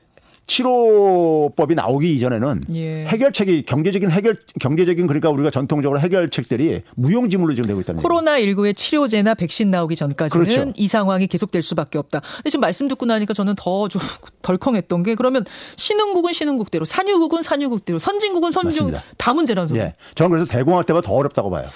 치료법이 0.49 1.75
나오기 1.75 2.13
이전에는 2.15 2.63
예. 2.73 3.05
해결책이 3.05 3.63
경제적인 3.63 4.09
해결 4.09 4.37
경제적인 4.59 5.05
그러니까 5.05 5.29
우리가 5.29 5.51
전통적으로 5.51 5.99
해결책들이 5.99 6.81
무용지물로 6.95 7.53
지금 7.53 7.67
되고 7.67 7.79
있다는 7.79 8.01
코로나 8.01 8.39
19의 8.39 8.75
치료제나 8.75 9.35
백신 9.35 9.69
나오기 9.69 9.95
전까지는 9.95 10.45
그렇죠. 10.45 10.73
이 10.75 10.87
상황이 10.87 11.27
계속될 11.27 11.61
수밖에 11.61 11.99
없다. 11.99 12.21
근데 12.37 12.49
지금 12.49 12.61
말씀 12.61 12.87
듣고 12.87 13.05
나니까 13.05 13.33
저는 13.33 13.53
더 13.55 13.87
좀 13.89 14.01
덜컹했던 14.41 15.03
게 15.03 15.15
그러면 15.15 15.45
신흥국은 15.75 16.33
신흥국대로 16.33 16.85
산유국은 16.85 17.43
산유국대로 17.43 17.99
선진국은 17.99 18.51
선진국 18.51 18.95
다 19.17 19.33
문제라는 19.33 19.67
소리. 19.67 19.79
예. 19.79 19.95
저는 20.15 20.31
그래서 20.31 20.51
대공황 20.51 20.83
때보다 20.85 21.07
더 21.07 21.13
어렵다고 21.13 21.49
봐요. 21.49 21.67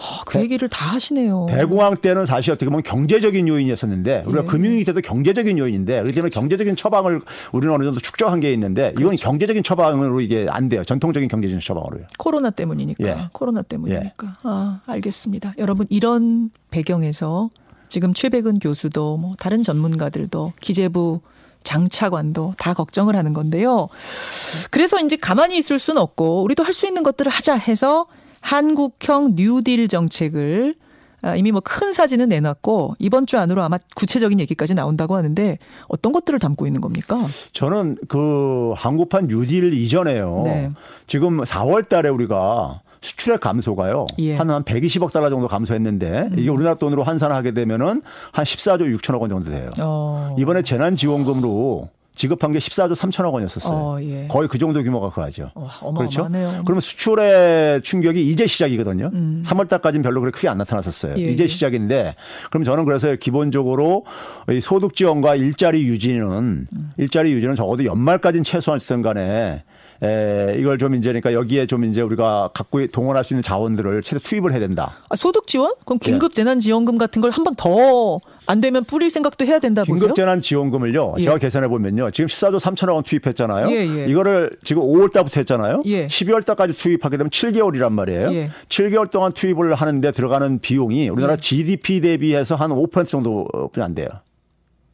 어, 0.00 0.22
그 0.26 0.38
얘기를 0.38 0.68
다 0.68 0.86
하시네요. 0.86 1.46
대공황 1.48 1.96
때는 1.96 2.24
사실 2.24 2.52
어떻게 2.52 2.66
보면 2.66 2.82
경제적인 2.84 3.48
요인이었었는데 3.48 4.22
우리가 4.26 4.44
예. 4.44 4.46
금융위기 4.46 4.84
때도 4.84 5.00
경제적인 5.00 5.58
요인인데 5.58 5.94
그렇기 6.02 6.12
때문에 6.14 6.30
경제적인 6.30 6.76
처방을 6.76 7.20
우리는 7.52 7.74
어느 7.74 7.82
정도 7.84 7.98
축적한 8.00 8.38
게 8.40 8.52
있는데 8.52 8.90
이건 8.92 9.06
그렇죠. 9.08 9.22
경제적인 9.24 9.62
처방으로 9.64 10.20
이게 10.20 10.46
안 10.48 10.68
돼요. 10.68 10.84
전통적인 10.84 11.28
경제적인 11.28 11.60
처방으로요. 11.60 12.04
코로나 12.16 12.50
때문이니까. 12.50 13.04
예. 13.08 13.28
코로나 13.32 13.62
때문이니까. 13.62 14.26
예. 14.26 14.32
아, 14.44 14.80
알겠습니다. 14.86 15.54
여러분 15.58 15.86
이런 15.90 16.50
배경에서 16.70 17.50
지금 17.88 18.14
최백은 18.14 18.60
교수도 18.60 19.16
뭐 19.16 19.34
다른 19.38 19.62
전문가들도 19.64 20.52
기재부 20.60 21.20
장차관도 21.64 22.54
다 22.56 22.72
걱정을 22.72 23.16
하는 23.16 23.34
건데요. 23.34 23.88
그래서 24.70 25.00
이제 25.00 25.16
가만히 25.16 25.58
있을 25.58 25.78
수는 25.78 26.00
없고 26.00 26.42
우리도 26.44 26.62
할 26.62 26.72
수 26.72 26.86
있는 26.86 27.02
것들을 27.02 27.30
하자 27.32 27.56
해서 27.56 28.06
한국형 28.40 29.34
뉴딜 29.36 29.88
정책을 29.88 30.74
아, 31.20 31.34
이미 31.34 31.50
뭐 31.50 31.60
큰 31.64 31.92
사진은 31.92 32.28
내놨고 32.28 32.94
이번 33.00 33.26
주 33.26 33.38
안으로 33.38 33.62
아마 33.62 33.78
구체적인 33.96 34.38
얘기까지 34.40 34.74
나온다고 34.74 35.16
하는데 35.16 35.58
어떤 35.88 36.12
것들을 36.12 36.38
담고 36.38 36.66
있는 36.66 36.80
겁니까? 36.80 37.26
저는 37.52 37.96
그 38.06 38.72
한국판 38.76 39.26
뉴딜 39.26 39.74
이전에요. 39.74 40.42
네. 40.44 40.70
지금 41.08 41.40
4월 41.42 41.88
달에 41.88 42.08
우리가 42.08 42.82
수출액 43.00 43.40
감소가요. 43.40 44.06
예. 44.18 44.36
한, 44.36 44.50
한 44.50 44.62
120억 44.64 45.12
달러 45.12 45.28
정도 45.30 45.46
감소했는데 45.48 46.28
음. 46.32 46.38
이게 46.38 46.50
우리나라 46.50 46.74
돈으로 46.76 47.02
환산하게 47.04 47.52
되면은 47.52 48.02
한 48.32 48.44
14조 48.44 48.96
6천억 48.98 49.20
원 49.20 49.28
정도 49.30 49.50
돼요. 49.50 49.70
어. 49.82 50.34
이번에 50.38 50.62
재난지원금으로 50.62 51.88
지급한 52.18 52.50
게 52.50 52.58
14조 52.58 52.96
3천억 52.96 53.32
원이었었어요. 53.32 53.72
어, 53.72 54.02
예. 54.02 54.26
거의 54.26 54.48
그 54.48 54.58
정도 54.58 54.82
규모가 54.82 55.10
그하죠. 55.10 55.52
어, 55.54 55.94
그렇죠? 55.94 56.28
그러면 56.64 56.80
수출의 56.80 57.82
충격이 57.82 58.26
이제 58.28 58.48
시작이거든요. 58.48 59.10
음. 59.14 59.44
3월 59.46 59.68
달까지는 59.68 60.02
별로 60.02 60.20
그렇게 60.20 60.34
크게 60.34 60.48
안 60.48 60.58
나타났었어요. 60.58 61.14
예, 61.16 61.30
이제 61.30 61.44
예. 61.44 61.48
시작인데 61.48 62.16
그럼 62.50 62.64
저는 62.64 62.84
그래서 62.84 63.14
기본적으로 63.14 64.04
이 64.50 64.60
소득 64.60 64.94
지원과 64.96 65.36
일자리 65.36 65.84
유지는 65.84 66.66
음. 66.72 66.92
일자리 66.96 67.32
유지는 67.32 67.54
적어도 67.54 67.84
연말까지는 67.84 68.42
최소한 68.42 68.80
있든 68.80 69.02
간에 69.02 69.62
에, 70.02 70.54
이걸 70.58 70.78
좀 70.78 70.94
이제 70.94 71.08
그러니까 71.08 71.32
여기에 71.32 71.66
좀 71.66 71.84
이제 71.84 72.00
우리가 72.00 72.50
갖고 72.54 72.86
동원할 72.86 73.24
수 73.24 73.34
있는 73.34 73.42
자원들을 73.42 74.02
최대 74.02 74.20
투입을 74.22 74.52
해야 74.52 74.60
된다. 74.60 74.98
아, 75.10 75.16
소득 75.16 75.46
지원? 75.48 75.72
그럼 75.84 75.98
긴급 75.98 76.32
재난 76.32 76.58
지원금 76.60 76.98
같은 76.98 77.20
걸 77.22 77.30
한 77.30 77.44
번 77.44 77.54
더 77.56 78.20
안 78.50 78.62
되면 78.62 78.82
뿌릴 78.84 79.10
생각도 79.10 79.44
해야 79.44 79.58
된다 79.58 79.82
보세요? 79.82 79.96
긴급 79.98 80.14
재난 80.14 80.40
지원금을요. 80.40 81.16
예. 81.18 81.22
제가 81.24 81.36
계산해 81.36 81.68
보면요. 81.68 82.10
지금 82.12 82.28
14조 82.28 82.58
3천억 82.58 82.94
원 82.94 83.02
투입했잖아요. 83.04 83.68
예, 83.70 83.74
예. 83.86 84.06
이거를 84.06 84.50
지금 84.64 84.82
5월 84.84 85.12
달부터 85.12 85.40
했잖아요. 85.40 85.82
예. 85.84 86.06
12월 86.06 86.42
달까지 86.46 86.72
투입하게 86.74 87.18
되면 87.18 87.28
7개월이란 87.28 87.92
말이에요. 87.92 88.32
예. 88.32 88.50
7개월 88.70 89.10
동안 89.10 89.32
투입을 89.32 89.74
하는데 89.74 90.10
들어가는 90.12 90.60
비용이 90.60 91.10
우리나라 91.10 91.36
GDP 91.36 91.96
예. 91.96 92.00
대비해서 92.00 92.54
한 92.54 92.70
5% 92.70 93.06
정도뿐이 93.06 93.84
안 93.84 93.94
돼요. 93.94 94.08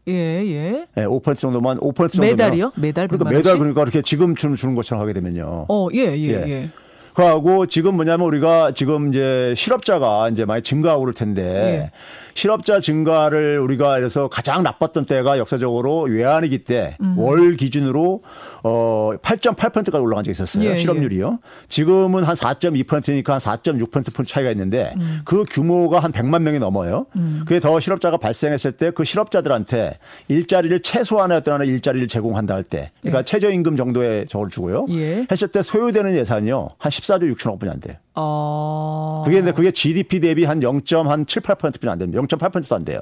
예, 0.09 0.12
예. 0.12 0.87
예, 0.97 1.05
5% 1.05 1.38
정도만 1.38 1.79
5% 1.79 1.95
정도 2.12 2.21
매달이요? 2.21 2.73
매달 2.77 3.09
그러니까 3.09 3.31
매달 3.31 3.59
그러니까 3.59 3.83
이렇게 3.83 4.03
지금 4.03 4.35
주는, 4.35 4.55
주는 4.57 4.75
것처럼 4.75 5.03
하게 5.03 5.12
되면요. 5.14 5.67
어, 5.69 5.88
예, 5.95 6.17
예, 6.17 6.29
예. 6.29 6.45
예. 6.49 6.71
그하고 7.14 7.66
지금 7.66 7.94
뭐냐면 7.94 8.27
우리가 8.27 8.72
지금 8.74 9.09
이제 9.09 9.55
실업자가 9.57 10.29
이제 10.31 10.44
많이 10.44 10.62
증가하고 10.62 11.00
그럴 11.03 11.14
텐데 11.14 11.42
예. 11.42 11.90
실업자 12.35 12.81
증가를 12.81 13.59
우리가 13.61 13.94
그래서 13.96 14.29
가장 14.29 14.62
나빴던 14.64 15.05
때가 15.05 15.38
역사적으로 15.38 16.03
외환위기 16.03 16.64
때월 16.64 17.38
음. 17.38 17.57
기준으로 17.57 18.22
어 18.64 19.12
8.8%까지 19.22 19.96
올라간 19.98 20.24
적이 20.24 20.33
있었어요. 20.33 20.70
예, 20.70 20.77
실업률이요. 20.77 21.38
예. 21.40 21.66
지금은 21.68 22.24
한 22.24 22.35
4.2%니까 22.35 23.35
한 23.35 23.40
4.6%포인트 23.40 24.24
차이가 24.24 24.50
있는데 24.50 24.92
음. 24.96 25.20
그 25.24 25.44
규모가 25.48 26.00
한 26.00 26.11
100만 26.12 26.42
명이 26.42 26.59
넘어요. 26.59 27.07
음. 27.16 27.42
그게 27.46 27.61
더 27.61 27.79
실업자가 27.79 28.16
발생했을 28.16 28.72
때 28.72 28.90
그 28.94 29.05
실업자들한테 29.05 29.98
일자리를 30.29 30.81
최소한의 30.83 31.38
어떤 31.38 31.64
일자리를 31.64 32.07
제공한다 32.09 32.55
할 32.55 32.64
때 32.64 32.90
그러니까 33.03 33.20
예. 33.20 33.24
최저임금 33.24 33.77
정도의 33.77 34.27
저걸 34.27 34.48
주고요. 34.50 34.87
예. 34.90 35.27
했을 35.31 35.48
때 35.48 35.62
소요되는 35.62 36.14
예산이요. 36.16 36.70
한 36.79 36.90
14조 37.05 37.35
6천억 37.37 37.59
분이 37.59 37.71
안 37.71 37.81
돼요. 37.81 37.97
어. 38.14 39.23
그게 39.25 39.37
근데 39.38 39.53
그게 39.53 39.71
GDP 39.71 40.21
대비 40.21 40.45
한 40.45 40.61
0.7%뿐이 40.61 41.90
안 41.90 41.99
됩니다. 41.99 42.21
0.8%도 42.23 42.75
안 42.75 42.85
돼요. 42.85 43.01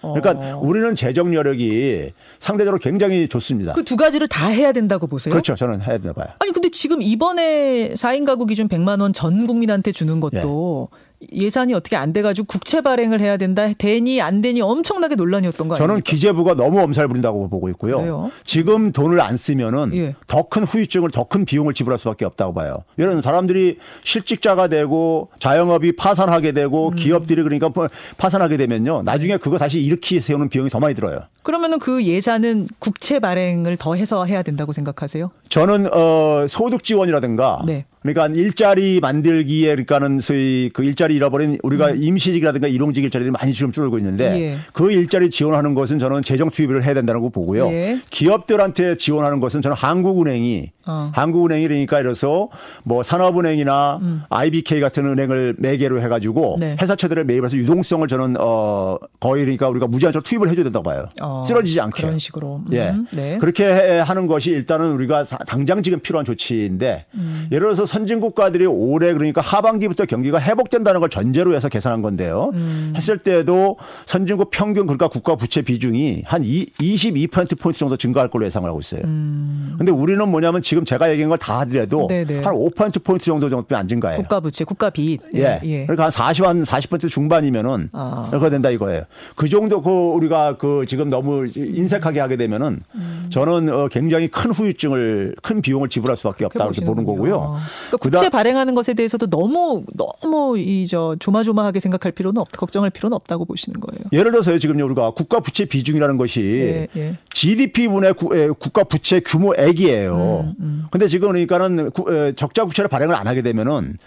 그러니까 0.00 0.30
어. 0.56 0.60
우리는 0.62 0.94
재정 0.94 1.34
여력이 1.34 2.12
상대적으로 2.38 2.78
굉장히 2.78 3.26
좋습니다. 3.26 3.72
그 3.72 3.82
두 3.82 3.96
가지를 3.96 4.28
다 4.28 4.46
해야 4.46 4.70
된다고 4.72 5.08
보세요? 5.08 5.32
그렇죠. 5.32 5.56
저는 5.56 5.80
해야 5.82 5.98
된다 5.98 6.12
봐요. 6.12 6.32
아니 6.38 6.52
근데 6.52 6.68
지금 6.70 7.02
이번에 7.02 7.94
4인 7.94 8.24
가구 8.24 8.46
기준 8.46 8.68
100만 8.68 9.00
원 9.00 9.12
전 9.12 9.46
국민한테 9.46 9.90
주는 9.90 10.20
것도 10.20 10.88
예. 10.92 11.07
예산이 11.32 11.74
어떻게 11.74 11.96
안 11.96 12.12
돼가지고 12.12 12.46
국채 12.46 12.80
발행을 12.80 13.20
해야 13.20 13.36
된다. 13.36 13.68
되니 13.76 14.20
안 14.22 14.40
되니 14.40 14.60
엄청나게 14.60 15.16
논란이었던 15.16 15.66
거 15.68 15.74
아니에요? 15.74 15.86
저는 15.88 16.02
기재부가 16.02 16.54
너무 16.54 16.80
엄살 16.80 17.08
부린다고 17.08 17.48
보고 17.48 17.68
있고요. 17.70 17.98
그래요? 17.98 18.30
지금 18.44 18.92
돈을 18.92 19.20
안 19.20 19.36
쓰면은 19.36 19.94
예. 19.94 20.14
더큰 20.26 20.64
후유증을 20.64 21.10
더 21.10 21.28
큰 21.28 21.44
비용을 21.44 21.74
지불할 21.74 21.98
수밖에 21.98 22.24
없다고 22.24 22.54
봐요. 22.54 22.72
이런 22.96 23.20
사람들이 23.20 23.76
실직자가 24.02 24.68
되고 24.68 25.28
자영업이 25.40 25.96
파산하게 25.96 26.52
되고 26.52 26.88
음. 26.88 26.96
기업들이 26.96 27.42
그러니까 27.42 27.68
뭐 27.68 27.88
파산하게 28.16 28.56
되면요. 28.56 29.02
나중에 29.02 29.34
네. 29.34 29.36
그거 29.38 29.58
다시 29.58 29.80
일으키 29.80 30.20
세우는 30.20 30.48
비용이 30.48 30.70
더 30.70 30.80
많이 30.80 30.94
들어요. 30.94 31.20
그러면은 31.42 31.78
그 31.78 32.02
예산은 32.04 32.68
국채 32.78 33.18
발행을 33.18 33.76
더 33.76 33.94
해서 33.94 34.24
해야 34.24 34.42
된다고 34.42 34.72
생각하세요? 34.72 35.30
저는 35.50 35.88
어 35.92 36.46
소득 36.48 36.82
지원이라든가 36.84 37.62
네. 37.66 37.84
그러니까 38.02 38.26
일자리 38.28 39.00
만들기에 39.00 39.70
그러니까는 39.70 40.20
소위 40.20 40.70
그 40.72 40.84
일자리 40.84 41.14
잃어버린 41.14 41.58
우리가 41.62 41.88
음. 41.88 42.02
임시직이라든가 42.02 42.68
일용직 42.68 43.04
일자리들이 43.04 43.32
많이 43.32 43.52
지금 43.52 43.72
줄고 43.72 43.98
있는데 43.98 44.40
예. 44.40 44.56
그 44.72 44.92
일자리 44.92 45.30
지원하는 45.30 45.74
것은 45.74 45.98
저는 45.98 46.22
재정 46.22 46.50
투입을 46.50 46.84
해야 46.84 46.94
된다는 46.94 47.20
거 47.20 47.28
보고요. 47.28 47.68
예. 47.68 48.00
기업들한테 48.10 48.96
지원하는 48.96 49.40
것은 49.40 49.62
저는 49.62 49.76
한국은행이 49.76 50.70
어. 50.86 51.10
한국은행이 51.14 51.66
그러니까 51.66 52.00
이래서 52.00 52.48
뭐 52.82 53.02
산업은행이나 53.02 53.98
음. 54.00 54.22
IBK 54.30 54.80
같은 54.80 55.04
은행을 55.04 55.56
매개로 55.58 56.00
해가지고 56.02 56.56
네. 56.58 56.76
회사채들을 56.80 57.24
매입해서 57.24 57.56
유동성을 57.56 58.06
저는 58.08 58.36
어 58.38 58.96
거의 59.20 59.44
그러니까 59.44 59.68
우리가 59.68 59.86
무제한적으로 59.86 60.22
투입을 60.22 60.48
해줘야 60.48 60.64
된다고 60.64 60.84
봐요. 60.84 61.08
어. 61.20 61.42
쓰러지지 61.46 61.80
않게. 61.80 62.02
그런 62.02 62.18
식으로. 62.18 62.62
음. 62.66 62.72
예. 62.72 62.94
네. 63.12 63.38
그렇게 63.38 63.98
하는 63.98 64.26
것이 64.26 64.50
일단은 64.50 64.92
우리가 64.92 65.24
당장 65.46 65.82
지금 65.82 66.00
필요한 66.00 66.24
조치인데 66.24 67.06
음. 67.14 67.48
예를 67.52 67.66
들어서 67.66 67.84
선진 67.88 68.20
국가들이 68.20 68.66
올해 68.66 69.12
그러니까 69.12 69.40
하반기부터 69.40 70.04
경기가 70.06 70.40
회복된다는 70.40 71.00
걸 71.00 71.08
전제로 71.08 71.54
해서 71.56 71.68
계산한 71.68 72.02
건데요. 72.02 72.52
음. 72.54 72.92
했을 72.96 73.18
때도 73.18 73.76
선진국 74.06 74.50
평균 74.50 74.86
그러니까 74.86 75.08
국가 75.08 75.34
부채 75.34 75.62
비중이 75.62 76.22
한 76.24 76.42
22% 76.42 77.58
포인트 77.58 77.78
정도 77.80 77.96
증가할 77.96 78.30
걸로 78.30 78.46
예상을 78.46 78.68
하고 78.68 78.78
있어요. 78.80 79.00
음. 79.04 79.74
근데 79.78 79.90
우리는 79.90 80.28
뭐냐면 80.28 80.62
지금 80.62 80.84
제가 80.84 81.10
얘기한 81.10 81.28
걸 81.30 81.38
다 81.38 81.60
하더라도 81.60 82.06
네네. 82.08 82.42
한 82.42 82.52
5% 82.54 83.02
포인트 83.02 83.24
정도 83.24 83.48
정도 83.48 83.76
안 83.76 83.86
증가해요. 83.88 84.18
국가 84.18 84.40
부채, 84.40 84.64
국가 84.64 84.90
빚. 84.90 85.20
예. 85.36 85.60
예. 85.62 85.82
그러니까 85.84 86.04
한 86.04 86.10
40, 86.10 86.44
한 86.44 86.62
40% 86.62 87.08
중반이면은 87.08 87.90
아. 87.92 88.26
그렇게 88.30 88.50
된다 88.50 88.70
이거예요. 88.70 89.04
그 89.36 89.48
정도 89.48 89.80
그 89.80 89.90
우리가 89.90 90.56
그 90.58 90.84
지금 90.86 91.08
너무 91.08 91.46
인색하게 91.54 92.20
하게 92.20 92.36
되면은 92.36 92.80
음. 92.94 93.26
저는 93.30 93.68
어 93.72 93.88
굉장히 93.88 94.28
큰 94.28 94.50
후유증을 94.50 95.36
큰 95.42 95.62
비용을 95.62 95.88
지불할 95.88 96.16
수밖에 96.16 96.44
없다 96.44 96.64
이렇게 96.64 96.84
보는 96.84 97.04
거고요. 97.04 97.56
그러니까 97.90 97.96
국채 97.98 98.28
발행하는 98.28 98.74
것에 98.74 98.94
대해서도 98.94 99.28
너무 99.30 99.84
너무 99.94 100.58
이 100.58 100.86
저 100.88 101.16
조마조마하게 101.18 101.80
생각할 101.80 102.12
필요는 102.12 102.40
없, 102.40 102.50
걱정할 102.52 102.90
필요는 102.90 103.14
없다고 103.14 103.44
보시는 103.44 103.78
거예요. 103.80 104.08
예를 104.12 104.32
들어서요, 104.32 104.58
지금 104.58 104.80
우리가 104.80 105.10
국가 105.10 105.40
부채 105.40 105.66
비중이라는 105.66 106.16
것이 106.16 106.40
예, 106.42 106.88
예. 106.96 107.18
GDP분의 107.30 108.14
국가 108.58 108.84
부채 108.84 109.20
규모액이에요. 109.20 110.14
음, 110.14 110.54
음. 110.60 110.84
근데 110.90 111.06
지금 111.08 111.28
그러니까는 111.28 111.90
적자 112.36 112.64
부채를 112.64 112.88
발행을 112.88 113.14
안 113.14 113.26
하게 113.26 113.42
되면은 113.42 113.98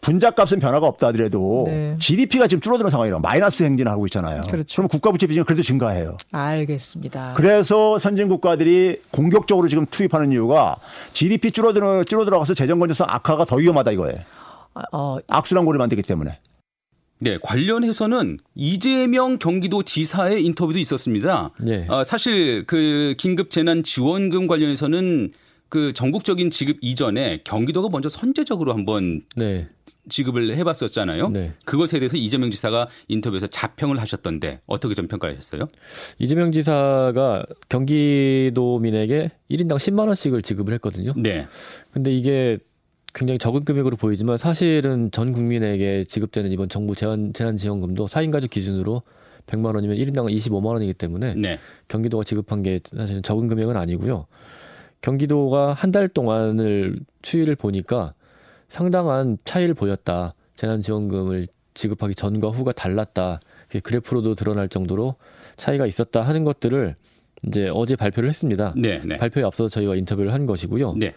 분자값은 0.00 0.60
변화가 0.60 0.86
없다 0.86 1.08
하더라도 1.08 1.64
네. 1.66 1.96
GDP가 1.98 2.46
지금 2.46 2.60
줄어드는 2.60 2.90
상황이라 2.90 3.18
마이너스 3.18 3.62
행진을 3.64 3.90
하고 3.90 4.06
있잖아요. 4.06 4.42
그렇죠. 4.48 4.76
그럼 4.76 4.88
국가 4.88 5.10
부채 5.10 5.26
비중이 5.26 5.44
그래도 5.44 5.62
증가해요. 5.62 6.16
알겠습니다. 6.32 7.34
그래서 7.36 7.98
선진 7.98 8.28
국가들이 8.28 9.00
공격적으로 9.10 9.68
지금 9.68 9.86
투입하는 9.86 10.32
이유가 10.32 10.76
GDP 11.12 11.50
줄어드는 11.50 12.04
줄어들어가서 12.06 12.54
재정 12.54 12.78
건전성 12.78 13.06
악화가 13.10 13.44
더 13.44 13.56
위험하다 13.56 13.92
이거예요. 13.92 14.16
아, 14.74 14.82
어, 14.92 15.18
악순환고리 15.26 15.78
만들기 15.78 16.02
때문에. 16.02 16.38
네, 17.20 17.36
관련해서는 17.42 18.38
이재명 18.54 19.38
경기도 19.38 19.82
지사의 19.82 20.44
인터뷰도 20.44 20.78
있었습니다. 20.78 21.50
네. 21.58 21.84
어, 21.88 22.04
사실 22.04 22.64
그 22.66 23.14
긴급 23.18 23.50
재난 23.50 23.82
지원금 23.82 24.46
관련해서는 24.46 25.32
그 25.68 25.92
전국적인 25.92 26.50
지급 26.50 26.78
이전에 26.80 27.40
경기도가 27.44 27.88
먼저 27.90 28.08
선제적으로 28.08 28.72
한번 28.72 29.22
네. 29.36 29.68
지급을 30.08 30.56
해봤었잖아요. 30.56 31.28
네. 31.28 31.52
그것에 31.64 31.98
대해서 31.98 32.16
이재명 32.16 32.50
지사가 32.50 32.88
인터뷰에서 33.08 33.46
자평을 33.46 34.00
하셨던데 34.00 34.60
어떻게 34.66 34.94
좀 34.94 35.08
평가하셨어요? 35.08 35.66
이재명 36.18 36.52
지사가 36.52 37.44
경기도민에게 37.68 39.30
1인당 39.50 39.76
10만 39.76 40.06
원씩을 40.06 40.42
지급을 40.42 40.72
했거든요. 40.74 41.12
네. 41.16 41.46
근데 41.92 42.12
이게 42.16 42.56
굉장히 43.12 43.38
적은 43.38 43.64
금액으로 43.64 43.96
보이지만 43.96 44.38
사실은 44.38 45.10
전 45.10 45.32
국민에게 45.32 46.04
지급되는 46.04 46.50
이번 46.52 46.68
정부 46.68 46.94
재난, 46.94 47.32
재난지원금도 47.32 48.06
4인 48.06 48.30
가족 48.30 48.50
기준으로 48.50 49.02
100만 49.46 49.74
원이면 49.74 49.96
1인당 49.96 50.32
25만 50.34 50.66
원이기 50.66 50.94
때문에 50.94 51.34
네. 51.34 51.58
경기도가 51.88 52.24
지급한 52.24 52.62
게 52.62 52.80
사실은 52.84 53.22
적은 53.22 53.48
금액은 53.48 53.76
아니고요. 53.76 54.26
경기도가 55.00 55.72
한 55.72 55.92
달 55.92 56.08
동안을 56.08 56.98
추이를 57.22 57.56
보니까 57.56 58.14
상당한 58.68 59.38
차이를 59.44 59.74
보였다. 59.74 60.34
재난지원금을 60.54 61.48
지급하기 61.74 62.14
전과 62.14 62.48
후가 62.48 62.72
달랐다. 62.72 63.40
그래프로도 63.82 64.34
드러날 64.34 64.68
정도로 64.68 65.14
차이가 65.56 65.86
있었다 65.86 66.22
하는 66.22 66.42
것들을 66.44 66.96
이제 67.46 67.70
어제 67.72 67.94
발표를 67.96 68.28
했습니다. 68.28 68.74
네, 68.76 69.00
네. 69.04 69.16
발표에 69.16 69.44
앞서서 69.44 69.68
저희가 69.68 69.94
인터뷰를 69.94 70.32
한 70.32 70.44
것이고요. 70.46 70.94
네. 70.94 71.14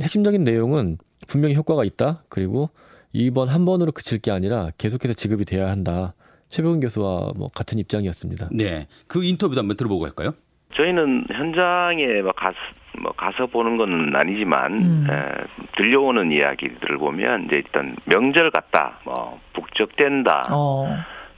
핵심적인 0.00 0.44
내용은 0.44 0.98
분명히 1.26 1.54
효과가 1.56 1.84
있다. 1.84 2.22
그리고 2.28 2.70
이번 3.12 3.48
한 3.48 3.64
번으로 3.64 3.92
그칠 3.92 4.18
게 4.18 4.30
아니라 4.30 4.70
계속해서 4.78 5.14
지급이 5.14 5.44
돼야 5.44 5.68
한다. 5.70 6.14
최병훈 6.50 6.80
교수와 6.80 7.32
뭐 7.36 7.48
같은 7.54 7.78
입장이었습니다. 7.78 8.50
네. 8.52 8.86
그 9.08 9.24
인터뷰도 9.24 9.60
한번 9.60 9.76
들어보고 9.76 10.04
할까요? 10.04 10.34
저희는 10.74 11.26
현장에 11.32 12.22
뭐 12.22 12.32
가서 12.32 12.56
뭐 13.00 13.12
가서 13.12 13.46
보는 13.46 13.76
건 13.76 14.14
아니지만 14.14 14.72
음. 14.72 15.06
에, 15.10 15.44
들려오는 15.76 16.30
이야기들을 16.30 16.98
보면 16.98 17.46
이제 17.46 17.56
일단 17.56 17.96
명절 18.04 18.50
같다, 18.50 18.98
뭐 19.04 19.40
북적댄다. 19.52 20.48
어. 20.50 20.96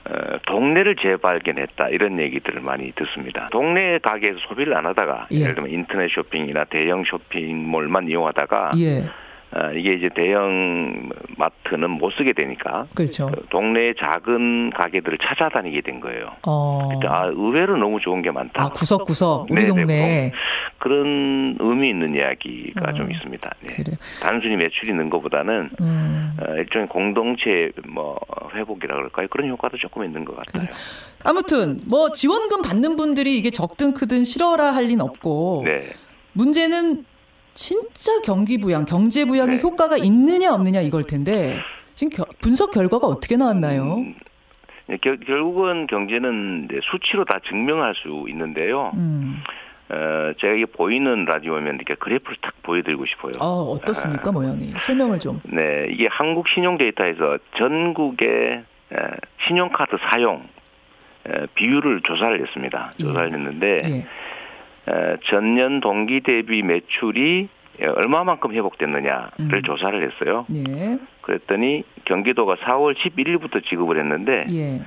어, 0.09 0.37
동네를 0.45 0.95
재발견했다 0.95 1.89
이런 1.89 2.17
얘기들을 2.19 2.61
많이 2.65 2.93
듣습니다. 2.93 3.49
동네 3.51 3.99
가게에서 3.99 4.39
소비를 4.47 4.73
안 4.77 4.85
하다가 4.85 5.27
예. 5.31 5.47
를 5.47 5.55
들면 5.55 5.69
인터넷 5.69 6.09
쇼핑이나 6.09 6.63
대형 6.65 7.03
쇼핑몰만 7.03 8.07
이용하다가 8.07 8.71
예. 8.77 9.03
아, 9.51 9.71
이게 9.71 9.93
이제 9.93 10.09
대형 10.13 11.09
마트는 11.37 11.89
못 11.89 12.11
쓰게 12.11 12.33
되니까 12.33 12.87
그렇죠. 12.93 13.27
그 13.27 13.45
동네의 13.49 13.95
작은 13.97 14.71
가게들을 14.71 15.17
찾아다니게 15.19 15.81
된 15.81 16.01
거예요. 16.01 16.31
어. 16.45 16.89
아, 17.05 17.27
의외로 17.27 17.77
너무 17.77 17.99
좋은 18.01 18.21
게 18.21 18.29
많다. 18.29 18.65
아, 18.65 18.69
구석구석 18.69 19.49
우리 19.49 19.63
네네, 19.63 19.67
동네에 19.67 20.31
그런 20.79 21.55
의미 21.59 21.89
있는 21.89 22.13
이야기가 22.15 22.89
어. 22.89 22.93
좀 22.93 23.09
있습니다. 23.09 23.51
네. 23.61 23.75
그래. 23.75 23.97
단순히 24.21 24.57
매출이 24.57 24.93
는 24.93 25.09
것보다는 25.09 25.69
음. 25.79 26.37
어, 26.41 26.53
일종의 26.55 26.89
공동체 26.89 27.71
뭐 27.87 28.19
회복이라 28.53 28.95
그럴까요? 28.95 29.27
그런 29.29 29.49
효과도 29.49 29.77
조금 29.77 30.03
있는 30.03 30.25
것 30.25 30.35
같아요. 30.35 30.65
그래. 30.65 30.77
아무튼 31.23 31.79
뭐 31.87 32.11
지원금 32.11 32.61
받는 32.61 32.97
분들이 32.97 33.37
이게 33.37 33.49
적든 33.49 33.93
크든 33.93 34.25
싫어라 34.25 34.75
할 34.75 34.85
리는 34.85 35.01
없고 35.01 35.63
네. 35.65 35.93
문제는 36.33 37.05
진짜 37.57 38.11
경기 38.23 38.59
부양, 38.59 38.85
경제 38.85 39.25
부양의 39.25 39.57
네. 39.57 39.63
효과가 39.63 39.97
있느냐 39.97 40.53
없느냐 40.53 40.79
이걸 40.81 41.03
텐데 41.03 41.57
지금 41.95 42.15
겨, 42.15 42.23
분석 42.39 42.69
결과가 42.69 43.07
어떻게 43.07 43.35
나왔나요? 43.35 43.95
음, 43.95 44.15
네, 44.85 44.97
결, 45.01 45.17
결국은 45.19 45.87
경제는 45.87 46.69
수치로 46.83 47.25
다 47.25 47.39
증명할 47.49 47.95
수 47.95 48.25
있는데요. 48.29 48.91
음. 48.93 49.41
어, 49.89 50.33
제가 50.39 50.53
이게 50.53 50.65
보이는 50.65 51.25
라디오면 51.25 51.75
이렇게 51.75 51.95
그래프를 51.95 52.37
딱 52.41 52.53
보여드리고 52.61 53.05
싶어요. 53.07 53.31
어, 53.39 53.71
어떻습니까, 53.71 54.29
아, 54.29 54.31
모양이? 54.31 54.73
설명을 54.79 55.17
좀. 55.17 55.41
네, 55.45 55.87
이게 55.89 56.05
한국 56.11 56.47
신용 56.49 56.77
데이터에서 56.77 57.39
전국의 57.57 58.63
신용카드 59.47 59.97
사용 60.11 60.47
비율을 61.55 62.01
조사를 62.01 62.39
했습니다. 62.39 62.91
예. 62.99 63.03
조사를 63.03 63.29
예. 63.29 63.33
했는데 63.33 63.77
예. 63.85 64.05
전년 65.25 65.79
동기 65.79 66.21
대비 66.21 66.61
매출이 66.63 67.49
얼마만큼 67.79 68.53
회복됐느냐를 68.53 69.29
음. 69.39 69.61
조사를 69.63 70.11
했어요. 70.11 70.45
예. 70.51 70.97
그랬더니 71.21 71.83
경기도가 72.05 72.55
4월 72.55 72.95
11일부터 72.95 73.63
지급을 73.63 73.99
했는데 73.99 74.45
예. 74.51 74.81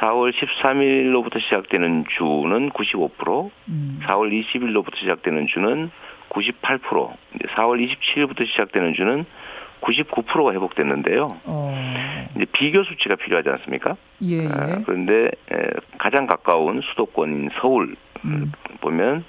4월 0.00 0.32
13일로부터 0.32 1.40
시작되는 1.40 2.04
주는 2.18 2.70
95%, 2.70 3.50
음. 3.68 4.00
4월 4.04 4.44
20일로부터 4.44 4.96
시작되는 4.96 5.46
주는 5.46 5.90
98%, 6.30 6.80
4월 7.56 7.88
27일부터 7.88 8.46
시작되는 8.46 8.94
주는 8.94 9.24
99%가 9.80 10.52
회복됐는데요. 10.52 11.36
어. 11.44 12.28
이제 12.34 12.46
비교 12.52 12.82
수치가 12.82 13.16
필요하지 13.16 13.50
않습니까? 13.50 13.96
예. 14.22 14.46
아, 14.48 14.82
그런데 14.84 15.30
가장 15.98 16.26
가까운 16.26 16.80
수도권인 16.80 17.50
서울 17.60 17.94
음. 18.24 18.50
보면 18.80 19.24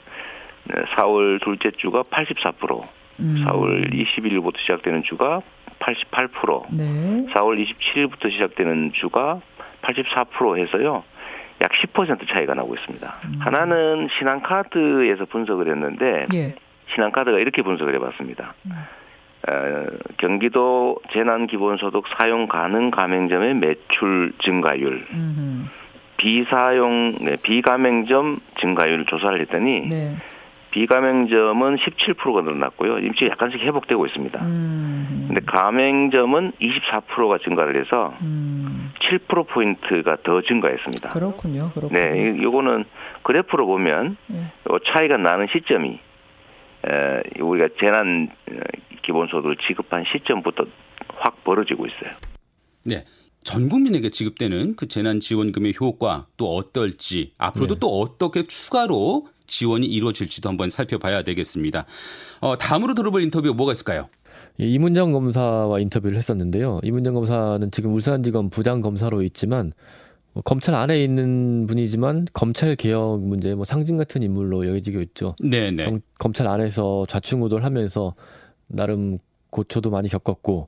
4월 0.67 1.41
둘째 1.43 1.71
주가 1.77 2.03
84%, 2.03 2.87
음. 3.19 3.45
4월 3.47 3.93
21일부터 3.93 4.57
시작되는 4.59 5.03
주가 5.03 5.41
88%, 5.79 6.77
네. 6.77 7.25
4월 7.33 7.63
27일부터 7.63 8.31
시작되는 8.31 8.91
주가 8.93 9.41
84% 9.81 10.57
해서요. 10.57 11.03
약 11.63 11.71
10% 11.71 12.27
차이가 12.27 12.53
나고 12.53 12.75
있습니다. 12.75 13.15
음. 13.25 13.35
하나는 13.39 14.09
신한카드에서 14.17 15.25
분석을 15.25 15.69
했는데 15.69 16.25
예. 16.33 16.55
신한카드가 16.93 17.39
이렇게 17.39 17.61
분석을 17.61 17.95
해봤습니다. 17.95 18.53
음. 18.65 18.71
어, 19.47 19.85
경기도 20.17 20.97
재난기본소득 21.13 22.05
사용 22.17 22.47
가능 22.47 22.89
가맹점의 22.89 23.53
매출 23.53 24.33
증가율, 24.43 25.05
음흠. 25.13 25.65
비사용 26.17 27.17
네, 27.21 27.35
비가맹점 27.37 28.39
증가율 28.59 29.05
조사를 29.05 29.39
했더니 29.41 29.87
네. 29.89 30.15
비가맹점은 30.75 31.77
17%가 31.77 32.41
늘어났고요. 32.41 32.99
임시 32.99 33.25
약간씩 33.25 33.61
회복되고 33.61 34.05
있습니다. 34.07 34.45
음. 34.45 35.25
근데 35.27 35.39
가맹점은 35.45 36.51
24%가 36.59 37.37
증가를 37.37 37.81
해서 37.81 38.13
음. 38.21 38.91
7%포인트가 38.99 40.17
더 40.23 40.41
증가했습니다. 40.41 41.09
그렇군요. 41.09 41.71
그렇군요. 41.73 41.97
네, 41.97 42.35
이거는 42.41 42.83
그래프로 43.23 43.65
보면 43.67 44.17
네. 44.27 44.51
차이가 44.87 45.15
나는 45.15 45.47
시점이 45.49 45.91
에, 46.87 47.39
우리가 47.39 47.69
재난 47.79 48.29
어, 48.51 48.53
기본소득을 49.03 49.55
지급한 49.67 50.03
시점부터 50.11 50.65
확 51.15 51.41
벌어지고 51.45 51.85
있어요. 51.85 52.11
네. 52.83 53.05
전 53.45 53.69
국민에게 53.69 54.09
지급되는 54.09 54.75
그 54.75 54.87
재난 54.87 55.21
지원금의 55.21 55.75
효과 55.79 56.25
또 56.35 56.55
어떨지 56.55 57.31
앞으로도 57.37 57.75
네. 57.75 57.79
또 57.79 57.87
어떻게 58.01 58.43
추가로 58.43 59.27
지원이 59.47 59.85
이루어질지도 59.85 60.49
한번 60.49 60.69
살펴봐야 60.69 61.23
되겠습니다. 61.23 61.85
어, 62.41 62.57
다음으로 62.57 62.93
들어볼 62.93 63.23
인터뷰 63.23 63.53
뭐가 63.53 63.73
있을까요? 63.73 64.09
예, 64.59 64.67
이문정 64.67 65.11
검사와 65.11 65.79
인터뷰를 65.79 66.17
했었는데요. 66.17 66.79
이문정 66.83 67.13
검사는 67.13 67.71
지금 67.71 67.93
울산지검 67.93 68.49
부장 68.49 68.81
검사로 68.81 69.21
있지만 69.23 69.73
뭐 70.33 70.43
검찰 70.43 70.75
안에 70.75 71.01
있는 71.01 71.65
분이지만 71.67 72.27
검찰 72.33 72.75
개혁 72.75 73.21
문제 73.21 73.55
뭐 73.55 73.63
상징 73.63 73.97
같은 73.97 74.21
인물로 74.21 74.67
여겨지고 74.67 75.01
있죠. 75.01 75.35
네, 75.41 75.71
네. 75.71 75.87
검찰 76.19 76.47
안에서 76.47 77.05
좌충우돌하면서 77.07 78.15
나름 78.67 79.17
고초도 79.49 79.89
많이 79.91 80.09
겪었고 80.09 80.67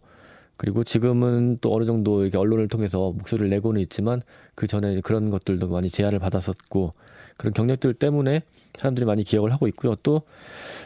그리고 0.56 0.84
지금은 0.84 1.60
또 1.62 1.76
어느 1.76 1.86
정도 1.86 2.26
이게 2.26 2.38
언론을 2.38 2.68
통해서 2.70 3.12
목소리를 3.12 3.50
내고는 3.50 3.82
있지만 3.82 4.22
그 4.56 4.68
전에 4.68 5.02
그런 5.02 5.30
것들도 5.30 5.68
많이 5.68 5.90
제한을 5.90 6.20
받았었고 6.20 6.94
그런 7.38 7.54
경력들 7.54 7.93
때문에 7.93 8.41
사람들이 8.73 9.06
많이 9.06 9.23
기억을 9.23 9.52
하고 9.52 9.67
있고요. 9.69 9.95
또 10.04 10.21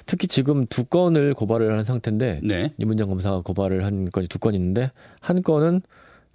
특히 0.05 0.27
지금 0.27 0.65
두 0.67 0.85
건을 0.85 1.33
고발을 1.33 1.75
한 1.77 1.83
상태인데 1.83 2.39
네. 2.43 2.69
이문정 2.77 3.09
검사가 3.09 3.41
고발을 3.41 3.83
한 3.85 4.09
건이 4.11 4.27
두 4.27 4.39
건 4.39 4.55
있는데 4.55 4.91
한 5.19 5.41
건은 5.41 5.81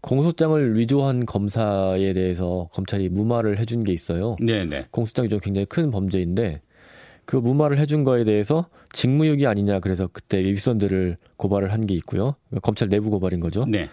공소장을 0.03 0.79
위조한 0.79 1.27
검사에 1.27 2.13
대해서 2.13 2.69
검찰이 2.73 3.09
무마를 3.09 3.59
해준 3.59 3.83
게 3.85 3.93
있어요. 3.93 4.37
네네. 4.41 4.65
네. 4.67 4.87
공소장 4.91 5.25
위조 5.25 5.39
굉장히 5.39 5.65
큰 5.67 5.91
범죄인데 5.91 6.61
그 7.25 7.37
무마를 7.37 7.79
해준 7.79 8.05
거에 8.05 8.23
대해서 8.25 8.69
직무유기 8.93 9.47
아니냐 9.47 9.81
그래서 9.81 10.09
그때 10.13 10.39
윗선들을 10.45 11.17
고발을 11.37 11.73
한 11.73 11.87
게 11.87 11.95
있고요. 11.95 12.37
그러니까 12.51 12.61
검찰 12.65 12.89
내부 12.89 13.11
고발인 13.11 13.41
거죠. 13.41 13.65
네. 13.67 13.89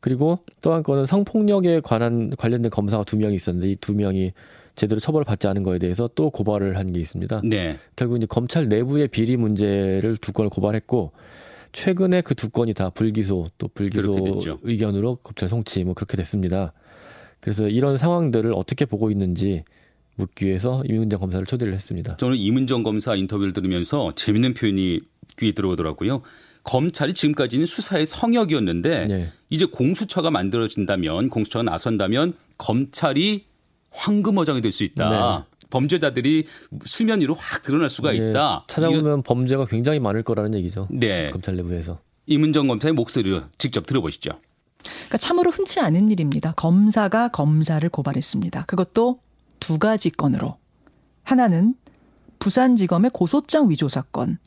그리고 0.00 0.40
또 0.60 0.74
한 0.74 0.82
건은 0.82 1.06
성폭력에 1.06 1.80
관한 1.80 2.30
관련된 2.36 2.70
검사가 2.70 3.04
두 3.04 3.16
명이 3.16 3.34
있었는데 3.36 3.68
이 3.70 3.76
두 3.76 3.94
명이 3.94 4.32
제대로 4.76 5.00
처벌받지 5.00 5.48
않은 5.48 5.62
거에 5.62 5.78
대해서 5.78 6.08
또 6.14 6.30
고발을 6.30 6.76
한 6.76 6.92
게 6.92 7.00
있습니다. 7.00 7.40
네. 7.44 7.78
결국 7.96 8.16
이제 8.18 8.26
검찰 8.28 8.68
내부의 8.68 9.08
비리 9.08 9.36
문제를 9.36 10.16
두 10.18 10.32
건을 10.32 10.50
고발했고 10.50 11.12
최근에 11.72 12.20
그 12.20 12.34
두 12.34 12.48
건이 12.50 12.74
다 12.74 12.90
불기소 12.90 13.48
또 13.58 13.68
불기소 13.68 14.40
의견으로 14.62 15.16
검찰 15.16 15.48
송치 15.48 15.82
뭐 15.84 15.94
그렇게 15.94 16.16
됐습니다. 16.16 16.72
그래서 17.40 17.68
이런 17.68 17.96
상황들을 17.96 18.52
어떻게 18.54 18.84
보고 18.84 19.10
있는지 19.10 19.64
묻기 20.16 20.46
위해서 20.46 20.82
이문정 20.88 21.20
검사를 21.20 21.44
초대를 21.44 21.74
했습니다. 21.74 22.16
저는 22.16 22.36
이문정 22.36 22.82
검사 22.82 23.14
인터뷰를 23.14 23.52
들으면서 23.52 24.12
재밌는 24.14 24.54
표현이 24.54 25.00
귀에 25.38 25.52
들어오더라고요. 25.52 26.22
검찰이 26.62 27.12
지금까지는 27.14 27.66
수사의 27.66 28.06
성역이었는데 28.06 29.06
네. 29.06 29.32
이제 29.50 29.66
공수처가 29.66 30.30
만들어진다면 30.30 31.28
공수처가 31.30 31.62
나선다면 31.62 32.34
검찰이 32.58 33.44
황금어장이 33.96 34.60
될 34.60 34.72
수 34.72 34.84
있다. 34.84 35.08
네. 35.10 35.56
범죄자들이 35.70 36.44
수면 36.84 37.20
위로 37.20 37.34
확 37.34 37.62
드러날 37.62 37.90
수가 37.90 38.12
네. 38.12 38.18
있다. 38.30 38.64
찾아보면. 38.68 39.22
범죄가 39.22 39.66
굉장히 39.66 39.98
많을 39.98 40.22
거라는 40.22 40.54
얘기죠. 40.54 40.86
네. 40.90 41.30
검찰 41.30 41.56
내부에서. 41.56 41.98
이문정 42.26 42.68
검사의 42.68 42.92
목소리를 42.92 43.44
직접 43.58 43.86
들어보시죠. 43.86 44.30
그러니까 44.84 45.18
참으로 45.18 45.50
흔치 45.50 45.80
않은 45.80 46.10
일입니다. 46.10 46.52
검사가 46.52 47.28
검사를 47.28 47.86
고발했습니다. 47.88 48.64
그것도 48.66 49.20
두 49.58 49.78
가지 49.78 50.10
건으로. 50.10 50.56
하나는 51.24 51.74
부산지검의 52.38 53.10
고소장 53.12 53.70
위조 53.70 53.88
사건. 53.88 54.38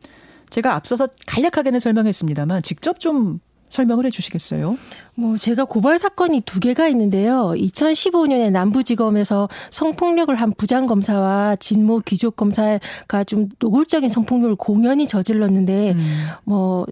제가 0.49 0.75
앞서서 0.75 1.07
간략하게는 1.27 1.79
설명했습니다만 1.79 2.63
직접 2.63 2.99
좀 2.99 3.39
설명을 3.69 4.05
해 4.05 4.09
주시겠어요? 4.09 4.77
뭐 5.15 5.37
제가 5.37 5.65
고발 5.65 5.99
사건이 5.99 6.41
두 6.41 6.59
개가 6.59 6.87
있는데요. 6.89 7.53
2015년에 7.55 8.51
남부지검에서 8.51 9.49
성폭력을 9.69 10.33
한 10.35 10.53
부장 10.53 10.87
검사와 10.87 11.55
진모 11.57 12.01
귀족 12.05 12.35
검사가 12.35 13.23
좀 13.25 13.49
노골적인 13.59 14.09
성폭력을 14.09 14.55
공연히 14.55 15.07
저질렀는데 15.07 15.91
음. 15.91 16.27
뭐 16.43 16.85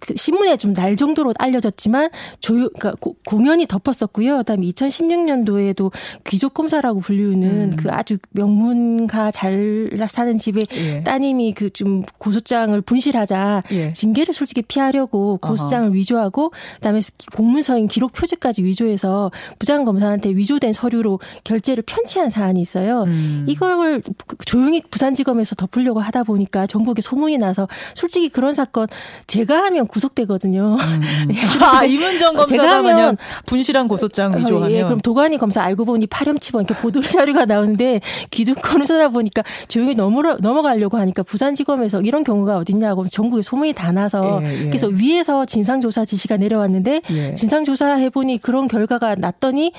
그 0.00 0.14
신문에 0.16 0.56
좀 0.56 0.72
날 0.72 0.96
정도로 0.96 1.34
알려졌지만 1.38 2.08
조용 2.40 2.68
그러니까 2.78 2.92
고, 2.98 3.14
공연이 3.26 3.66
덮었었고요. 3.66 4.38
그다음에 4.38 4.66
2016년도에도 4.68 5.92
귀족 6.24 6.54
검사라고 6.54 7.00
불리우는 7.00 7.72
음. 7.72 7.76
그 7.76 7.90
아주 7.90 8.16
명문가 8.30 9.30
잘 9.30 9.90
사는 10.08 10.36
집에 10.38 10.64
예. 10.74 11.02
따님이 11.02 11.52
그 11.52 11.72
좀 11.72 12.02
고소장을 12.18 12.78
분실하자 12.82 13.62
예. 13.72 13.92
징계를 13.92 14.34
솔직히 14.34 14.62
피하려고 14.62 15.38
고소장을 15.38 15.88
어허. 15.88 15.94
위조하고 15.94 16.52
그다음에 16.76 17.00
공문서인 17.34 17.88
기록 17.88 18.12
표지까지 18.12 18.62
위조해서 18.62 19.30
부장 19.58 19.84
검사한테 19.84 20.30
위조된 20.30 20.72
서류로 20.72 21.18
결제를 21.44 21.82
편취한 21.86 22.30
사안이 22.30 22.60
있어요. 22.60 23.04
음. 23.04 23.46
이걸 23.48 24.02
조용히 24.44 24.82
부산지검에서 24.82 25.54
덮으려고 25.56 26.00
하다 26.00 26.24
보니까 26.24 26.66
전국에 26.66 27.02
소문이 27.02 27.38
나서 27.38 27.66
솔직히 27.94 28.28
그런 28.28 28.52
사건 28.52 28.86
제가 29.26 29.64
하면 29.64 29.81
구속되거든요. 29.86 30.76
음. 30.80 31.28
아, 31.62 31.84
이문정 31.84 32.36
검사가 32.36 32.76
하면 32.78 33.16
분실한 33.46 33.88
고소장 33.88 34.38
위조하면 34.38 34.68
어, 34.68 34.70
예, 34.72 34.82
그럼 34.84 35.00
도가니 35.00 35.38
검사 35.38 35.62
알고 35.62 35.84
보니 35.84 36.06
파렴치범 36.06 36.62
이렇게 36.62 36.80
보도 36.80 37.00
자료가 37.02 37.46
나오는데 37.46 38.00
기득권을 38.30 38.86
쓰다 38.86 39.08
보니까 39.08 39.42
조용히 39.68 39.94
넘어 39.94 40.22
넘어가려고 40.22 40.98
하니까 40.98 41.22
부산지검에서 41.22 42.02
이런 42.02 42.24
경우가 42.24 42.58
어딨냐고 42.58 43.06
전국에 43.06 43.42
소문이 43.42 43.72
다 43.72 43.92
나서 43.92 44.40
예, 44.42 44.52
예. 44.52 44.64
그래서 44.66 44.88
위에서 44.88 45.44
진상조사 45.44 46.04
지시가 46.04 46.36
내려왔는데 46.36 47.02
예. 47.10 47.34
진상조사 47.34 47.94
해보니 47.94 48.38
그런 48.38 48.68
결과가 48.68 49.16
났더니 49.16 49.72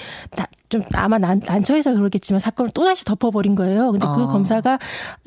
좀 0.73 0.81
아마 0.93 1.19
난, 1.19 1.39
난처해서 1.45 1.93
그러겠지만 1.93 2.39
사건을 2.39 2.71
또다시 2.71 3.05
덮어버린 3.05 3.53
거예요. 3.53 3.91
근데 3.91 4.07
그 4.07 4.23
아. 4.23 4.27
검사가 4.27 4.79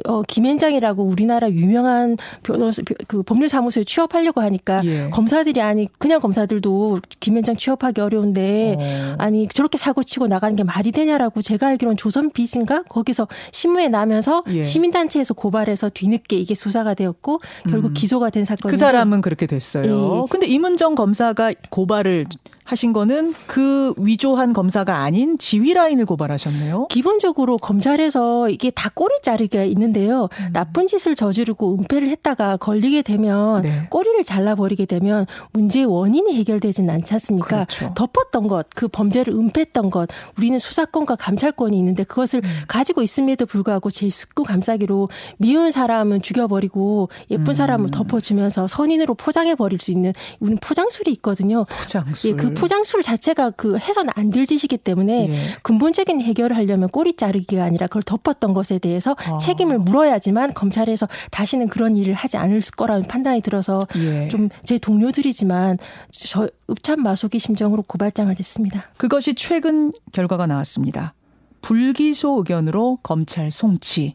어 0.06 0.22
김현장이라고 0.22 1.04
우리나라 1.04 1.48
유명한 1.48 2.16
변호사 2.42 2.82
그 3.06 3.22
법률사무소에 3.22 3.84
취업하려고 3.84 4.40
하니까 4.40 4.65
예. 4.84 5.10
검사들이 5.10 5.60
아니 5.60 5.88
그냥 5.98 6.20
검사들도 6.20 7.00
김현장 7.20 7.56
취업하기 7.56 8.00
어려운데 8.00 8.76
어. 8.78 9.14
아니 9.18 9.46
저렇게 9.48 9.78
사고 9.78 10.02
치고 10.02 10.26
나가는 10.26 10.54
게 10.56 10.64
말이 10.64 10.92
되냐라고 10.92 11.42
제가 11.42 11.68
알기로는 11.68 11.96
조선 11.96 12.30
비인가 12.30 12.82
거기서 12.84 13.28
신문에 13.52 13.88
나면서 13.88 14.42
예. 14.50 14.62
시민단체에서 14.62 15.34
고발해서 15.34 15.90
뒤늦게 15.90 16.36
이게 16.36 16.54
수사가 16.54 16.94
되었고 16.94 17.40
결국 17.68 17.88
음. 17.88 17.94
기소가 17.94 18.30
된 18.30 18.44
사건이 18.44 18.70
그 18.70 18.76
사람은 18.76 19.20
그렇게 19.20 19.46
됐어요. 19.46 20.24
예. 20.24 20.28
근데 20.30 20.46
이문정 20.46 20.94
검사가 20.94 21.52
고발을 21.70 22.26
하신 22.66 22.92
거는 22.92 23.32
그 23.46 23.94
위조한 23.96 24.52
검사가 24.52 24.98
아닌 24.98 25.38
지휘 25.38 25.72
라인을 25.72 26.04
고발하셨네요. 26.04 26.88
기본적으로 26.88 27.58
검찰에서 27.58 28.50
이게 28.50 28.70
다 28.70 28.90
꼬리 28.92 29.14
자르기가 29.22 29.62
있는데요. 29.64 30.28
음. 30.40 30.50
나쁜 30.52 30.88
짓을 30.88 31.14
저지르고 31.14 31.78
은폐를 31.78 32.08
했다가 32.08 32.56
걸리게 32.56 33.02
되면 33.02 33.62
네. 33.62 33.86
꼬리를 33.88 34.22
잘라버리게 34.24 34.86
되면 34.86 35.26
문제의 35.52 35.84
원인이 35.86 36.34
해결되진 36.34 36.90
않지 36.90 37.14
않습니까? 37.14 37.66
그렇죠. 37.66 37.94
덮었던 37.94 38.48
것, 38.48 38.66
그 38.74 38.88
범죄를 38.88 39.32
은폐했던 39.32 39.90
것, 39.90 40.08
우리는 40.36 40.58
수사권과 40.58 41.14
감찰권이 41.16 41.78
있는데 41.78 42.02
그것을 42.02 42.40
음. 42.44 42.50
가지고 42.66 43.02
있음에도 43.02 43.46
불구하고 43.46 43.90
제 43.90 44.10
숙구 44.10 44.42
감싸기로 44.42 45.08
미운 45.38 45.70
사람은 45.70 46.20
죽여버리고 46.20 47.10
예쁜 47.30 47.48
음. 47.48 47.54
사람을 47.54 47.90
덮어주면서 47.92 48.66
선인으로 48.66 49.14
포장해버릴 49.14 49.78
수 49.78 49.92
있는 49.92 50.12
우리는 50.40 50.58
포장술이 50.60 51.12
있거든요. 51.12 51.64
포장술. 51.64 52.30
예, 52.30 52.34
그 52.34 52.55
포장술 52.58 53.02
자체가 53.02 53.50
그 53.50 53.78
해서는 53.78 54.12
안 54.14 54.30
될 54.30 54.44
짓이기 54.44 54.76
때문에 54.78 55.28
예. 55.30 55.56
근본적인 55.62 56.20
해결을 56.20 56.56
하려면 56.56 56.88
꼬리 56.88 57.14
자르기가 57.16 57.64
아니라 57.64 57.86
그걸 57.86 58.02
덮었던 58.02 58.52
것에 58.54 58.78
대해서 58.78 59.14
아. 59.24 59.38
책임을 59.38 59.78
물어야지만 59.78 60.52
검찰에서 60.52 61.08
다시는 61.30 61.68
그런 61.68 61.96
일을 61.96 62.12
하지 62.14 62.36
않을 62.36 62.60
거라는 62.76 63.06
판단이 63.08 63.40
들어서 63.40 63.86
예. 63.96 64.28
좀제 64.28 64.78
동료들이지만 64.78 65.78
저 66.10 66.48
읍참 66.70 67.02
마속의 67.02 67.40
심정으로 67.40 67.82
고발장을 67.82 68.34
냈습니다. 68.36 68.92
그것이 68.96 69.34
최근 69.34 69.92
결과가 70.12 70.46
나왔습니다. 70.46 71.14
불기소 71.62 72.38
의견으로 72.38 72.98
검찰 73.02 73.50
송치. 73.50 74.14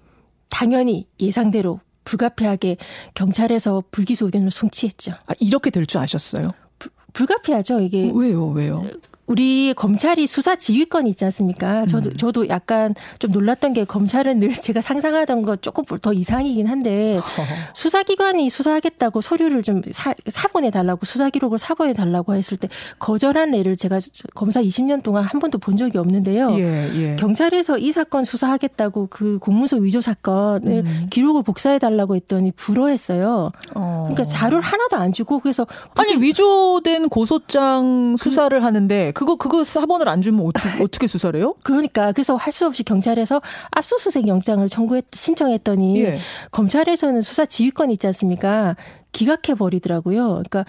당연히 0.49 1.07
예상대로 1.19 1.79
불가피하게 2.03 2.77
경찰에서 3.13 3.83
불기소 3.91 4.25
의견을 4.25 4.51
송치했죠. 4.51 5.13
아, 5.25 5.33
이렇게 5.39 5.69
될 5.69 5.85
줄 5.85 5.99
아셨어요? 6.01 6.51
불가피하죠. 7.13 7.79
이게 7.81 8.11
왜요? 8.13 8.47
왜요? 8.49 8.83
우리 9.31 9.73
검찰이 9.73 10.27
수사 10.27 10.57
지휘권이 10.57 11.09
있지 11.11 11.23
않습니까? 11.23 11.85
저도 11.85 12.09
음. 12.09 12.17
저도 12.17 12.49
약간 12.49 12.93
좀 13.17 13.31
놀랐던 13.31 13.71
게 13.71 13.85
검찰은 13.85 14.41
늘 14.41 14.51
제가 14.51 14.81
상상하던 14.81 15.43
것 15.43 15.61
조금 15.61 15.85
더 15.99 16.11
이상이긴 16.11 16.67
한데 16.67 17.17
수사기관이 17.73 18.49
수사하겠다고 18.49 19.21
서류를 19.21 19.63
좀 19.63 19.81
사, 19.89 20.13
사본해 20.27 20.69
달라고 20.69 21.05
수사 21.05 21.29
기록을 21.29 21.59
사본해 21.59 21.93
달라고 21.93 22.35
했을 22.35 22.57
때 22.57 22.67
거절한 22.99 23.55
예를 23.55 23.77
제가 23.77 23.99
검사 24.35 24.61
20년 24.61 25.01
동안 25.01 25.23
한 25.23 25.39
번도 25.39 25.59
본 25.59 25.77
적이 25.77 25.99
없는데요. 25.99 26.51
예, 26.59 26.91
예. 26.93 27.15
경찰에서 27.15 27.77
이 27.77 27.93
사건 27.93 28.25
수사하겠다고 28.25 29.07
그 29.09 29.39
공문서 29.39 29.77
위조 29.77 30.01
사건을 30.01 30.83
음. 30.85 31.07
기록을 31.09 31.43
복사해 31.43 31.79
달라고 31.79 32.17
했더니 32.17 32.51
불허했어요. 32.51 33.51
어. 33.75 34.01
그러니까 34.07 34.25
자료를 34.25 34.61
하나도 34.61 34.97
안 34.97 35.13
주고 35.13 35.39
그래서 35.39 35.65
아니 35.95 36.21
위조된 36.21 37.07
고소장 37.07 38.17
수사를 38.19 38.59
그, 38.59 38.65
하는데 38.65 39.11
그거 39.21 39.35
그거 39.35 39.63
사본을 39.63 40.09
안 40.09 40.19
주면 40.23 40.43
어떻게, 40.47 40.67
어떻게 40.83 41.05
수사를 41.05 41.39
해요? 41.39 41.53
그러니까 41.61 42.11
그래서 42.11 42.35
할 42.35 42.51
수 42.51 42.65
없이 42.65 42.83
경찰에서 42.83 43.39
압수수색 43.71 44.27
영장을 44.27 44.67
청구했 44.67 45.05
신청했더니 45.13 46.01
예. 46.03 46.17
검찰에서는 46.51 47.21
수사 47.21 47.45
지휘권 47.45 47.91
있지 47.91 48.07
않습니까? 48.07 48.75
기각해 49.11 49.55
버리더라고요. 49.57 50.41
그러니까 50.49 50.65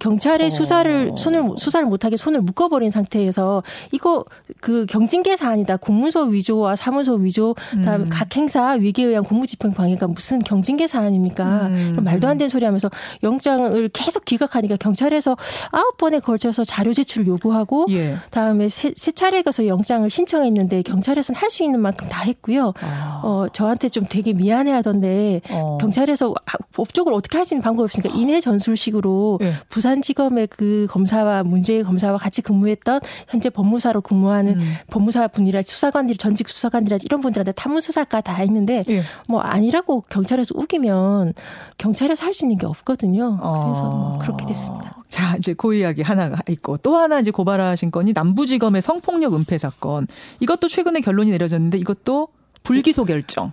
경찰의 0.00 0.46
어. 0.46 0.50
수사를 0.50 1.12
손을 1.18 1.50
수사를 1.58 1.86
못하게 1.86 2.16
손을 2.16 2.40
묶어버린 2.40 2.90
상태에서 2.90 3.62
이거 3.92 4.24
그 4.60 4.86
경징계 4.86 5.36
사안이다. 5.36 5.76
공문서 5.78 6.22
위조와 6.24 6.76
사문서 6.76 7.14
위조, 7.14 7.54
다음에 7.84 8.04
음. 8.04 8.08
각 8.10 8.34
행사 8.36 8.72
위계에 8.72 9.06
의한 9.06 9.22
공무집행 9.24 9.72
방해가 9.72 10.06
무슨 10.08 10.38
경징계 10.38 10.86
사안입니까? 10.86 11.66
음. 11.66 11.98
말도 12.02 12.26
안 12.26 12.38
되는 12.38 12.48
소리 12.48 12.64
하면서 12.64 12.90
영장을 13.22 13.88
계속 13.90 14.24
기각하니까 14.24 14.76
경찰에서 14.76 15.36
아홉 15.70 15.96
번에 15.98 16.20
걸쳐서 16.20 16.64
자료 16.64 16.92
제출을 16.94 17.26
요구하고 17.26 17.86
예. 17.90 18.16
다음에 18.30 18.68
세, 18.68 18.92
세 18.96 19.12
차례 19.12 19.42
가서 19.42 19.66
영장을 19.66 20.08
신청했는데 20.08 20.82
경찰에서는 20.82 21.38
할 21.40 21.50
수 21.50 21.62
있는 21.62 21.80
만큼 21.80 22.08
다 22.08 22.22
했고요. 22.24 22.72
아. 22.80 23.20
어 23.22 23.46
저한테 23.52 23.88
좀 23.88 24.04
되게 24.08 24.32
미안해하던데 24.32 25.42
어. 25.50 25.78
경찰에서 25.80 26.34
법적으로 26.72 27.14
어떻게 27.16 27.36
할 27.36 27.44
수 27.44 27.54
있는 27.54 27.62
방 27.62 27.73
법이 27.76 27.84
없으니까 27.84 28.14
인해 28.14 28.40
전술식으로 28.40 29.38
예. 29.42 29.54
부산지검의 29.70 30.48
그 30.48 30.86
검사와 30.90 31.42
문제의 31.44 31.82
검사와 31.82 32.18
같이 32.18 32.42
근무했던 32.42 33.00
현재 33.28 33.50
법무사로 33.50 34.02
근무하는 34.02 34.60
음. 34.60 34.74
법무사 34.90 35.28
분이라 35.28 35.62
수사관들 35.62 36.16
전직 36.16 36.48
수사관들이라 36.48 36.98
이런 37.04 37.20
분들한테 37.20 37.52
탐문 37.52 37.80
수사과 37.80 38.20
다 38.20 38.34
했는데 38.34 38.84
예. 38.88 39.02
뭐 39.26 39.40
아니라고 39.40 40.04
경찰에서 40.08 40.54
우기면 40.56 41.32
경찰에서 41.78 42.26
할 42.26 42.34
수 42.34 42.44
있는 42.44 42.58
게 42.58 42.66
없거든요. 42.66 43.38
그래서 43.38 43.84
뭐 43.84 44.12
아. 44.14 44.18
그렇게 44.18 44.44
됐습니다. 44.44 45.00
자 45.06 45.36
이제 45.36 45.54
그 45.54 45.72
이야기 45.74 46.02
하나가 46.02 46.36
있고 46.48 46.76
또 46.78 46.96
하나 46.96 47.20
이제 47.20 47.30
고발하신 47.30 47.92
건이 47.92 48.12
남부지검의 48.12 48.82
성폭력 48.82 49.34
은폐 49.34 49.56
사건 49.56 50.08
이것도 50.40 50.68
최근에 50.68 51.00
결론이 51.00 51.30
내려졌는데 51.30 51.78
이것도 51.78 52.28
불기소 52.64 53.04
결정이 53.04 53.52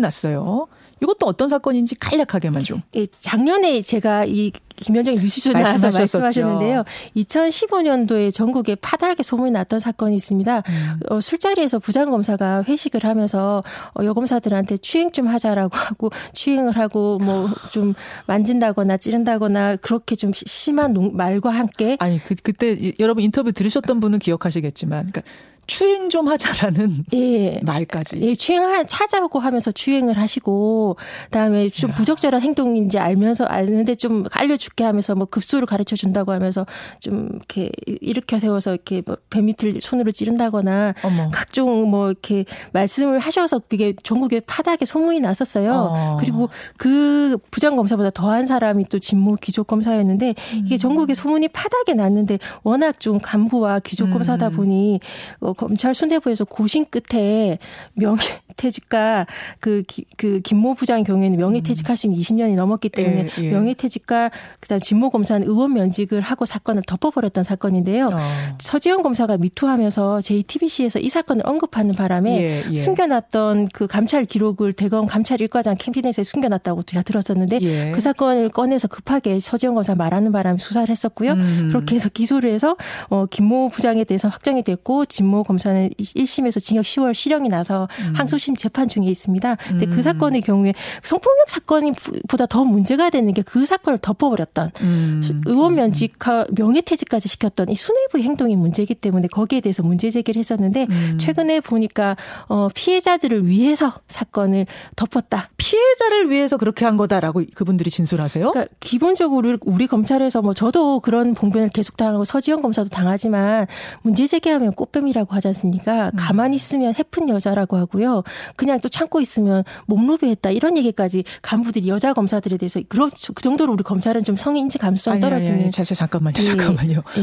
났어요. 0.00 0.66
이것도 1.02 1.26
어떤 1.26 1.48
사건인지 1.48 1.94
간략하게만 1.96 2.62
좀. 2.62 2.82
예, 2.94 3.06
작년에 3.06 3.80
제가 3.82 4.24
이 4.26 4.52
김현정 4.76 5.14
뉴스쇼 5.14 5.52
나와서 5.52 5.90
말씀하셨는데요. 5.90 6.84
2015년도에 7.16 8.32
전국에 8.32 8.74
파다하게 8.76 9.22
소문이 9.22 9.50
났던 9.50 9.78
사건이 9.78 10.16
있습니다. 10.16 10.62
음. 10.66 11.00
어, 11.10 11.20
술자리에서 11.20 11.78
부장검사가 11.78 12.64
회식을 12.66 13.04
하면서 13.04 13.62
어, 13.98 14.04
여검사들한테 14.04 14.78
추행 14.78 15.12
좀 15.12 15.28
하자라고 15.28 15.76
하고 15.76 16.10
추행을 16.32 16.78
하고 16.78 17.18
뭐 17.18 17.50
좀 17.70 17.94
만진다거나 18.26 18.96
찌른다거나 18.96 19.76
그렇게 19.76 20.16
좀 20.16 20.32
심한 20.34 20.94
말과 21.12 21.50
함께 21.50 21.96
아니 22.00 22.22
그, 22.22 22.34
그때 22.42 22.76
여러분 22.98 23.22
인터뷰 23.22 23.52
들으셨던 23.52 24.00
분은 24.00 24.18
기억하시겠지만 24.18 25.10
그러니까 25.10 25.22
추행 25.70 26.10
좀 26.10 26.26
하자라는 26.26 27.04
예. 27.14 27.60
말까지. 27.62 28.18
예, 28.22 28.34
추행 28.34 28.60
찾아오고 28.88 29.38
하면서 29.38 29.70
추행을 29.70 30.18
하시고 30.18 30.96
그다음에 31.26 31.68
좀 31.68 31.90
야. 31.90 31.94
부적절한 31.94 32.42
행동인지 32.42 32.98
알면서 32.98 33.44
아는데 33.44 33.94
좀 33.94 34.24
알려줄게 34.32 34.82
하면서 34.82 35.14
뭐 35.14 35.26
급수를 35.26 35.66
가르쳐 35.66 35.94
준다고 35.94 36.32
하면서 36.32 36.66
좀 36.98 37.28
이렇게 37.36 37.70
일으켜 37.86 38.40
세워서 38.40 38.72
이렇게 38.72 39.02
뭐배 39.06 39.42
밑을 39.42 39.80
손으로 39.80 40.10
찌른다거나 40.10 40.94
어머. 41.04 41.30
각종 41.32 41.88
뭐 41.88 42.10
이렇게 42.10 42.46
말씀을 42.72 43.20
하셔서 43.20 43.60
그게 43.60 43.94
전국에 44.02 44.40
파다하게 44.40 44.86
소문이 44.86 45.20
났었어요. 45.20 45.72
어. 45.72 46.16
그리고 46.18 46.48
그 46.78 47.38
부장 47.52 47.76
검사보다 47.76 48.10
더한 48.10 48.44
사람이 48.44 48.86
또 48.90 48.98
진모 48.98 49.36
귀족 49.36 49.68
검사였는데 49.68 50.34
이게 50.64 50.74
음. 50.74 50.76
전국에 50.76 51.14
소문이 51.14 51.46
파다하게 51.46 51.94
났는데 51.94 52.40
워낙 52.64 52.98
좀 52.98 53.20
간부와 53.22 53.78
귀족 53.80 54.10
검사다 54.10 54.48
음. 54.48 54.52
보니 54.56 55.00
어, 55.38 55.52
검찰 55.60 55.94
순대부에서 55.94 56.46
고심 56.46 56.86
끝에 56.86 57.58
명예 57.94 58.16
명예퇴직과 58.60 59.26
그, 59.58 59.82
그 60.16 60.40
김모 60.40 60.74
부장의 60.74 61.04
경우에는 61.04 61.38
명예퇴직하신 61.38 62.12
20년이 62.12 62.54
넘었기 62.54 62.88
때문에 62.90 63.28
예, 63.38 63.42
예. 63.42 63.50
명예퇴직과 63.50 64.30
그다음 64.60 64.80
진모 64.80 65.10
검사는 65.10 65.46
의원 65.46 65.72
면직을 65.72 66.20
하고 66.20 66.46
사건을 66.46 66.82
덮어버렸던 66.86 67.44
사건인데요. 67.44 68.08
어. 68.08 68.18
서지현 68.58 69.02
검사가 69.02 69.38
미투하면서 69.38 70.20
JTBC에서 70.20 70.98
이 70.98 71.08
사건을 71.08 71.46
언급하는 71.46 71.94
바람에 71.94 72.40
예, 72.40 72.64
예. 72.70 72.74
숨겨놨던 72.74 73.68
그 73.72 73.86
감찰 73.86 74.24
기록을 74.24 74.72
대검 74.72 75.06
감찰 75.06 75.38
1과장 75.38 75.76
캠피넷에 75.78 76.22
숨겨놨다고 76.22 76.82
제가 76.82 77.02
들었었는데 77.02 77.58
예. 77.62 77.90
그 77.92 78.00
사건을 78.00 78.50
꺼내서 78.50 78.88
급하게 78.88 79.38
서지현 79.40 79.74
검사 79.74 79.94
말하는 79.94 80.32
바람에 80.32 80.58
수사를 80.58 80.88
했었고요. 80.88 81.32
음. 81.32 81.68
그렇게 81.68 81.94
해서 81.94 82.08
기소를 82.08 82.50
해서 82.50 82.76
어 83.08 83.26
김모 83.26 83.68
부장에 83.68 84.04
대해서 84.04 84.28
확정이 84.28 84.62
됐고 84.62 85.06
진모 85.06 85.39
검사는 85.42 85.90
1심에서 85.98 86.62
징역 86.62 86.82
10월 86.82 87.12
실형이 87.14 87.48
나서 87.48 87.88
음. 88.00 88.14
항소심 88.16 88.56
재판 88.56 88.88
중에 88.88 89.06
있습니다. 89.06 89.56
근데 89.56 89.86
그 89.86 89.92
음. 89.92 89.96
그 89.96 90.02
사건의 90.02 90.40
경우에 90.40 90.72
성폭력 91.02 91.50
사건이 91.50 91.92
보다 92.26 92.46
더 92.46 92.64
문제가 92.64 93.10
되는 93.10 93.34
게 93.34 93.42
그 93.50 93.66
사건을 93.66 93.98
덮어버렸던 93.98 94.70
음. 94.82 95.22
의원 95.46 95.74
면직과 95.74 96.46
명예퇴직까지 96.56 97.28
시켰던 97.28 97.68
이 97.68 97.74
수뇌부의 97.74 98.22
행동이 98.22 98.54
문제이기 98.54 98.94
때문에 98.94 99.26
거기에 99.26 99.60
대해서 99.60 99.82
문제 99.82 100.08
제기를 100.08 100.38
했었는데 100.38 100.86
음. 100.88 101.18
최근에 101.18 101.60
보니까 101.60 102.16
어 102.48 102.68
피해자들을 102.72 103.48
위해서 103.48 103.94
사건을 104.06 104.66
덮었다. 104.94 105.50
피해자를 105.56 106.30
위해서 106.30 106.56
그렇게 106.56 106.84
한 106.84 106.96
거다라고 106.96 107.42
그분들이 107.54 107.90
진술하세요? 107.90 108.52
그러니까 108.52 108.72
기본적으로 108.78 109.58
우리 109.62 109.88
검찰에서 109.88 110.42
뭐 110.42 110.54
저도 110.54 111.00
그런 111.00 111.34
봉변을 111.34 111.70
계속 111.70 111.96
당하고 111.96 112.24
서지현 112.24 112.62
검사도 112.62 112.88
당하지만 112.88 113.66
문제 114.02 114.26
제기하면 114.26 114.72
꽃뱀이라고 114.74 115.29
하지 115.34 115.48
않습니까? 115.48 116.08
음. 116.08 116.16
가만히 116.16 116.56
있으면 116.56 116.94
해픈 116.94 117.28
여자라고 117.28 117.76
하고요. 117.76 118.22
그냥 118.56 118.80
또 118.80 118.88
참고 118.88 119.20
있으면 119.20 119.64
몸로비했다 119.86 120.50
이런 120.50 120.76
얘기까지 120.78 121.24
간부들이 121.42 121.88
여자 121.88 122.12
검사들에 122.12 122.56
대해서 122.56 122.80
그렇죠. 122.88 123.32
그 123.32 123.42
정도로 123.42 123.72
우리 123.72 123.82
검찰은 123.82 124.24
좀 124.24 124.36
성인지 124.36 124.78
감수성 124.78 125.20
떨어지는. 125.20 125.58
아니, 125.58 125.64
아니, 125.64 125.84
잠깐만요, 125.84 126.34
예. 126.38 126.42
잠깐만요. 126.42 127.02
예. 127.18 127.22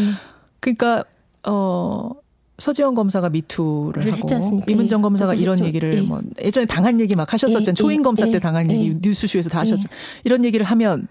그러니까 0.59 1.03
어. 1.45 2.11
서지현 2.59 2.95
검사가 2.95 3.29
미투를 3.29 4.11
하고 4.11 4.33
않습니까? 4.33 4.71
이문정 4.71 5.03
검사가 5.03 5.37
예. 5.37 5.41
이런 5.41 5.63
얘기를 5.63 5.93
예. 5.93 6.01
뭐 6.01 6.21
예전에 6.41 6.65
당한 6.65 6.99
얘기 6.99 7.15
막 7.15 7.31
하셨었잖아요. 7.31 7.69
예. 7.69 7.73
초임 7.73 8.01
검사 8.01 8.25
때 8.25 8.33
예. 8.33 8.39
당한 8.39 8.71
얘기 8.71 8.89
예. 8.89 8.97
뉴스쇼에서 8.99 9.49
다 9.49 9.59
하셨죠. 9.59 9.87
이런 10.23 10.43
얘기를 10.43 10.65
하면 10.65 11.07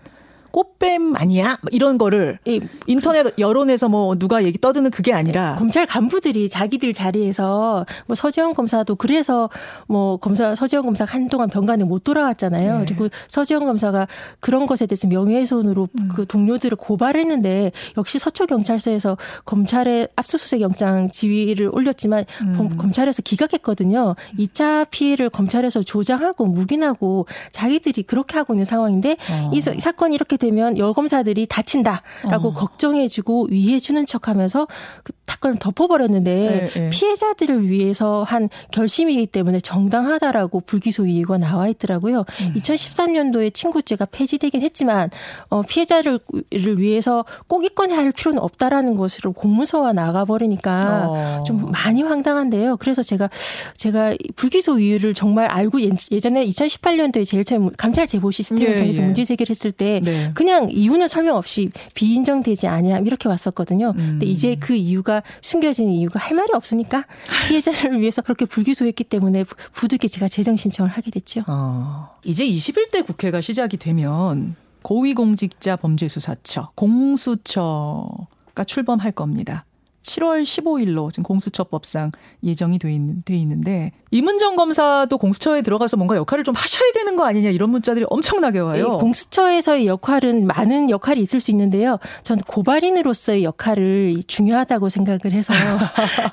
꽃뱀 0.57 1.17
아니야? 1.17 1.59
뭐 1.61 1.69
이런 1.71 1.99
거를 1.99 2.39
예. 2.49 2.61
인터넷 2.87 3.39
여론에서 3.39 3.91
뭐 3.91 4.17
누가 4.17 4.43
얘기 4.43 4.59
떠드는 4.59 4.91
그게 4.91 5.13
아니라 5.13 5.57
검찰 5.57 5.85
간부들이 5.85 6.49
자기들 6.49 6.95
자리에서 6.95 7.85
뭐 8.07 8.15
서지영 8.15 8.55
검사도 8.55 8.95
그래서 8.95 9.51
뭐 9.87 10.17
검사 10.17 10.55
서지영 10.55 10.83
검사 10.85 11.05
한동안 11.05 11.51
병간에 11.51 11.85
못 11.85 12.05
돌아왔잖아요. 12.05 12.79
네. 12.79 12.85
그리고 12.87 13.11
서지영 13.29 13.67
검사가 13.67 14.09
그런 14.41 14.65
것에 14.65 14.87
대해서 14.87 15.07
명예훼손으로 15.09 15.89
음. 16.01 16.09
그 16.15 16.25
동료들을 16.25 16.75
고발했는데 16.79 17.73
역시 17.99 18.19
서초 18.19 18.47
경찰서에서 18.47 19.19
검찰의 19.45 20.09
압수수색 20.17 20.63
영장 20.63 21.07
지위를 21.11 21.69
올렸지만 21.71 22.25
음. 22.41 22.77
검찰에서 22.79 23.21
기각했거든요. 23.21 24.15
2차 24.39 24.87
피해를 24.89 25.29
검찰에서 25.29 25.83
조장하고 25.83 26.47
묵인하고 26.47 27.27
자기들이 27.51 28.05
그렇게 28.05 28.39
하고 28.39 28.55
있는 28.55 28.65
상황인데 28.65 29.19
어. 29.31 29.51
이 29.53 29.61
사건이 29.61 30.15
이렇게 30.15 30.39
되면 30.47 30.79
여검사들이 30.79 31.47
다친다라고 31.47 32.49
어. 32.49 32.53
걱정해주고 32.53 33.49
위해주는 33.51 34.07
척하면서 34.07 34.67
그 35.03 35.13
사건을 35.27 35.59
덮어버렸는데 35.59 36.35
네, 36.35 36.81
네. 36.81 36.91
피해자들을 36.91 37.69
위해서 37.69 38.23
한 38.23 38.49
결심이기 38.71 39.27
때문에 39.27 39.61
정당하다라고 39.61 40.61
불기소 40.61 41.07
이유가 41.07 41.37
나와 41.37 41.69
있더라고요. 41.69 42.21
음. 42.21 42.55
2013년도에 42.57 43.53
친고죄가 43.53 44.07
폐지되긴 44.07 44.63
했지만 44.63 45.11
어, 45.49 45.63
피해자를 45.63 46.21
위해서 46.53 47.25
꼭 47.49 47.65
이건해야 47.65 47.99
할 47.99 48.13
필요는 48.13 48.41
없다라는 48.41 48.97
것으로 48.97 49.33
공문서가 49.33 49.93
나가버리니까 49.93 51.07
어. 51.09 51.45
좀 51.45 51.71
많이 51.71 52.03
황당한데요. 52.03 52.77
그래서 52.77 53.03
제가 53.03 53.29
제가 53.77 54.15
불기소 54.37 54.79
이유를 54.79 55.15
정말 55.15 55.47
알고 55.47 55.81
예전에 55.81 56.45
2018년도에 56.47 57.27
제일 57.27 57.45
처음 57.45 57.71
감찰 57.77 58.07
제보 58.07 58.31
시스템을 58.31 58.73
예, 58.73 58.77
통해서 58.77 59.03
예. 59.03 59.07
문제 59.07 59.25
제기를 59.25 59.51
했을 59.51 59.73
때 59.73 60.01
네. 60.03 60.31
그냥 60.37 60.68
이유는 60.70 61.09
설명 61.09 61.37
없이 61.37 61.70
비인정되지 61.95 62.68
않냐 62.68 62.99
이렇게 62.99 63.26
왔었거든요. 63.26 63.95
음. 63.97 63.97
근데 63.97 64.26
이제 64.26 64.55
그 64.55 64.74
이유가 64.74 65.22
숨겨진 65.41 65.89
이유가 65.89 66.20
할 66.20 66.37
말이 66.37 66.51
없으니까 66.53 67.07
피해자를 67.49 67.99
위해서 67.99 68.20
그렇게 68.20 68.45
불기소했기 68.45 69.05
때문에 69.05 69.47
부득이 69.72 70.11
제가 70.11 70.28
재정 70.28 70.55
신청을 70.57 70.91
하게 70.91 71.11
됐죠. 71.11 71.43
어. 71.47 72.11
이제 72.22 72.45
21대 72.47 73.07
국회가 73.07 73.41
시작이 73.41 73.78
되면 73.78 74.57
고위공직자 74.82 75.76
범죄수사처 75.76 76.72
공수처가 76.74 78.64
출범할 78.66 79.12
겁니다. 79.12 79.64
7월 80.03 80.43
15일로 80.43 81.11
지금 81.11 81.24
공수처법상 81.24 82.12
예정이 82.43 82.78
돼, 82.78 82.93
있는, 82.93 83.20
돼 83.24 83.37
있는데 83.39 83.93
이문정 84.17 84.57
검사도 84.57 85.19
공수처에 85.19 85.61
들어가서 85.61 85.99
뭔가 85.99 86.17
역할을 86.17 86.43
좀 86.43 86.55
하셔야 86.55 86.91
되는 86.93 87.17
거 87.17 87.27
아니냐 87.27 87.51
이런 87.51 87.69
문자들이 87.69 88.07
엄청나게 88.09 88.61
와요. 88.61 88.93
네, 88.93 88.99
공수처에서의 88.99 89.87
역할은 89.87 90.47
많은 90.47 90.89
역할이 90.89 91.21
있을 91.21 91.41
수 91.41 91.51
있는데요. 91.51 91.99
전 92.23 92.39
고발인으로서의 92.39 93.45
역할을 93.45 94.23
중요하다고 94.27 94.89
생각을 94.89 95.33
해서 95.33 95.53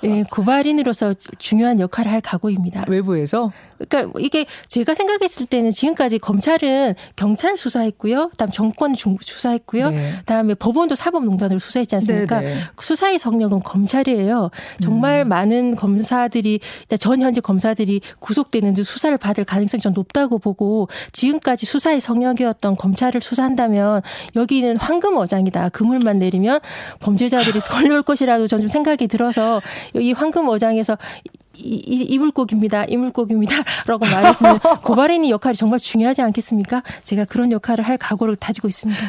네, 0.02 0.24
고발인으로서 0.32 1.14
중요한 1.38 1.82
역할을 1.82 2.10
할 2.10 2.22
각오입니다. 2.22 2.86
외부에서? 2.88 3.52
그러니까 3.90 4.18
이게 4.20 4.46
제가 4.70 4.94
생각했을 4.94 5.46
때는 5.46 5.72
지금까지 5.72 6.20
검찰은 6.20 6.96
경찰 7.18 7.58
수사했고요. 7.58 8.30
그다음 8.30 8.50
정권 8.50 8.96
수사했고요. 8.96 9.90
네. 9.90 10.16
그다음에 10.20 10.54
법원도 10.54 10.96
사법농단으로 10.96 11.60
수사했지 11.60 11.96
않습니까? 11.96 12.40
네, 12.40 12.54
네. 12.54 12.60
수사의 12.80 13.20
성력은 13.20 13.60
검찰이에요. 13.60 14.52
정말 14.82 15.24
음. 15.26 15.28
많은 15.28 15.76
검사들이 15.76 16.62
전 16.98 17.22
현재 17.22 17.42
검사 17.42 17.73
들이 17.74 18.02
구속되는 18.20 18.74
듯 18.74 18.84
수사를 18.84 19.16
받을 19.18 19.46
가능성이 19.46 19.82
좀 19.82 19.94
높다고 19.94 20.40
보고 20.40 20.88
지금까지 21.12 21.66
수사의 21.66 22.00
성역이었던 22.00 22.76
검찰을 22.76 23.22
수사한다면 23.22 24.02
여기는 24.36 24.78
황금 24.78 25.18
어장이다. 25.18 25.70
그물만 25.70 26.20
내리면 26.20 26.60
범죄자들이 27.00 27.60
걸려올 27.70 28.04
것이라도 28.04 28.48
전좀 28.48 28.68
생각이 28.68 29.08
들어서 29.08 29.62
이 29.96 30.12
황금 30.12 30.48
어장에서 30.48 30.98
이, 31.56 31.76
이, 31.76 32.04
이 32.04 32.18
물고기입니다. 32.18 32.86
이 32.86 32.98
물고기입니다. 32.98 33.56
라고 33.86 34.06
말해주는 34.06 34.60
고발인의 34.84 35.30
역할이 35.30 35.56
정말 35.56 35.80
중요하지 35.80 36.22
않겠습니까? 36.22 36.84
제가 37.04 37.26
그런 37.26 37.52
역할을 37.52 37.86
할 37.86 37.98
각오를 37.98 38.36
다지고 38.36 38.68
있습니다. 38.68 39.00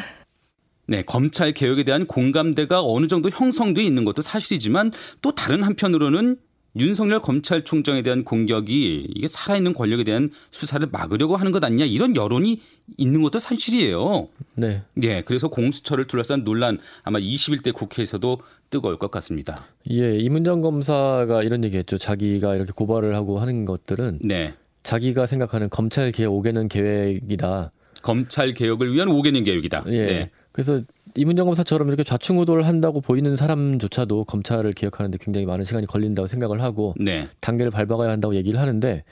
네, 0.86 1.02
검찰 1.02 1.52
개혁에 1.52 1.84
대한 1.84 2.06
공감대가 2.06 2.82
어느 2.82 3.06
정도 3.06 3.30
형성돼 3.30 3.82
있는 3.82 4.04
것도 4.04 4.20
사실이지만 4.20 4.92
또 5.22 5.34
다른 5.34 5.62
한편으로는 5.62 6.36
윤석열 6.76 7.20
검찰총장에 7.20 8.02
대한 8.02 8.24
공격이 8.24 9.06
이게 9.14 9.28
살아있는 9.28 9.74
권력에 9.74 10.04
대한 10.04 10.30
수사를 10.50 10.86
막으려고 10.90 11.36
하는 11.36 11.52
것 11.52 11.62
아니냐 11.62 11.84
이런 11.84 12.16
여론이 12.16 12.60
있는 12.96 13.22
것도 13.22 13.38
사실이에요. 13.38 14.28
네. 14.56 14.82
예, 15.02 15.22
그래서 15.22 15.48
공수처를 15.48 16.06
둘러싼 16.06 16.44
논란 16.44 16.78
아마 17.02 17.18
21대 17.18 17.72
국회에서도 17.72 18.40
뜨거울 18.70 18.98
것 18.98 19.10
같습니다. 19.10 19.64
예, 19.90 20.18
이문정 20.18 20.62
검사가 20.62 21.42
이런 21.42 21.64
얘기했죠. 21.64 21.98
자기가 21.98 22.56
이렇게 22.56 22.72
고발을 22.72 23.14
하고 23.14 23.38
하는 23.38 23.64
것들은 23.64 24.18
네. 24.22 24.54
자기가 24.82 25.26
생각하는 25.26 25.70
검찰 25.70 26.12
개혁 26.12 26.32
5개년 26.34 26.68
계획이다. 26.68 27.70
검찰 28.02 28.52
개혁을 28.52 28.92
위한 28.92 29.08
5개년 29.08 29.44
계획이다. 29.44 29.84
예. 29.88 30.06
네. 30.06 30.30
그래서 30.52 30.82
이문정 31.16 31.46
검사처럼 31.46 31.88
이렇게 31.88 32.02
좌충우돌 32.02 32.62
한다고 32.62 33.00
보이는 33.00 33.36
사람조차도 33.36 34.24
검찰을 34.24 34.72
개혁하는데 34.72 35.18
굉장히 35.20 35.46
많은 35.46 35.64
시간이 35.64 35.86
걸린다고 35.86 36.26
생각을 36.26 36.60
하고 36.60 36.94
네. 36.98 37.28
단계를 37.40 37.70
밟아가야 37.70 38.10
한다고 38.10 38.34
얘기를 38.34 38.58
하는데 38.58 39.04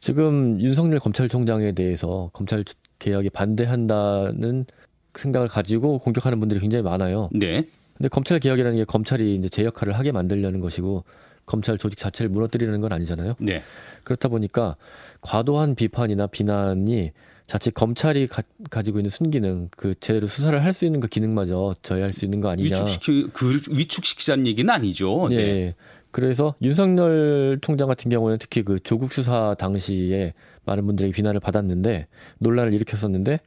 지금 0.00 0.60
윤석열 0.60 0.98
검찰총장에 0.98 1.72
대해서 1.72 2.30
검찰 2.32 2.64
개혁에 2.98 3.28
반대한다는 3.28 4.66
생각을 5.14 5.48
가지고 5.48 5.98
공격하는 5.98 6.40
분들이 6.40 6.60
굉장히 6.60 6.82
많아요. 6.82 7.28
네. 7.32 7.64
근데 7.96 8.08
검찰 8.08 8.40
개혁이라는 8.40 8.78
게 8.78 8.84
검찰이 8.84 9.36
이제 9.36 9.48
제 9.48 9.64
역할을 9.64 9.92
하게 9.92 10.12
만들려는 10.12 10.60
것이고 10.60 11.04
검찰 11.46 11.78
조직 11.78 11.98
자체를 11.98 12.30
무너뜨리는 12.30 12.80
건 12.80 12.92
아니잖아요. 12.92 13.34
네. 13.38 13.62
그렇다 14.04 14.28
보니까 14.28 14.76
과도한 15.20 15.76
비판이나 15.76 16.26
비난이 16.26 17.12
자칫 17.48 17.72
검찰이 17.72 18.28
가, 18.28 18.82
지고 18.82 18.98
있는 18.98 19.08
순기능, 19.08 19.70
그 19.74 19.94
제대로 19.98 20.26
수사를 20.26 20.62
할 20.62 20.72
수 20.74 20.84
있는 20.84 21.00
그 21.00 21.08
기능마저 21.08 21.74
저해할 21.82 22.12
수 22.12 22.26
있는 22.26 22.42
거 22.42 22.50
아니냐. 22.50 22.68
위축시키 22.68 23.28
그 23.32 23.58
위축시키자는 23.70 24.46
얘기는 24.46 24.72
아니죠. 24.72 25.28
네. 25.30 25.36
네. 25.36 25.74
그래서 26.10 26.54
윤석열 26.62 27.58
총장 27.62 27.88
같은 27.88 28.10
경우는 28.10 28.36
특히 28.38 28.62
그 28.62 28.78
조국 28.80 29.12
수사 29.12 29.54
당시에 29.58 30.34
많은 30.66 30.84
분들에게 30.86 31.12
비난을 31.12 31.40
받았는데 31.40 32.06
논란을 32.38 32.74
일으켰었는데 32.74 33.40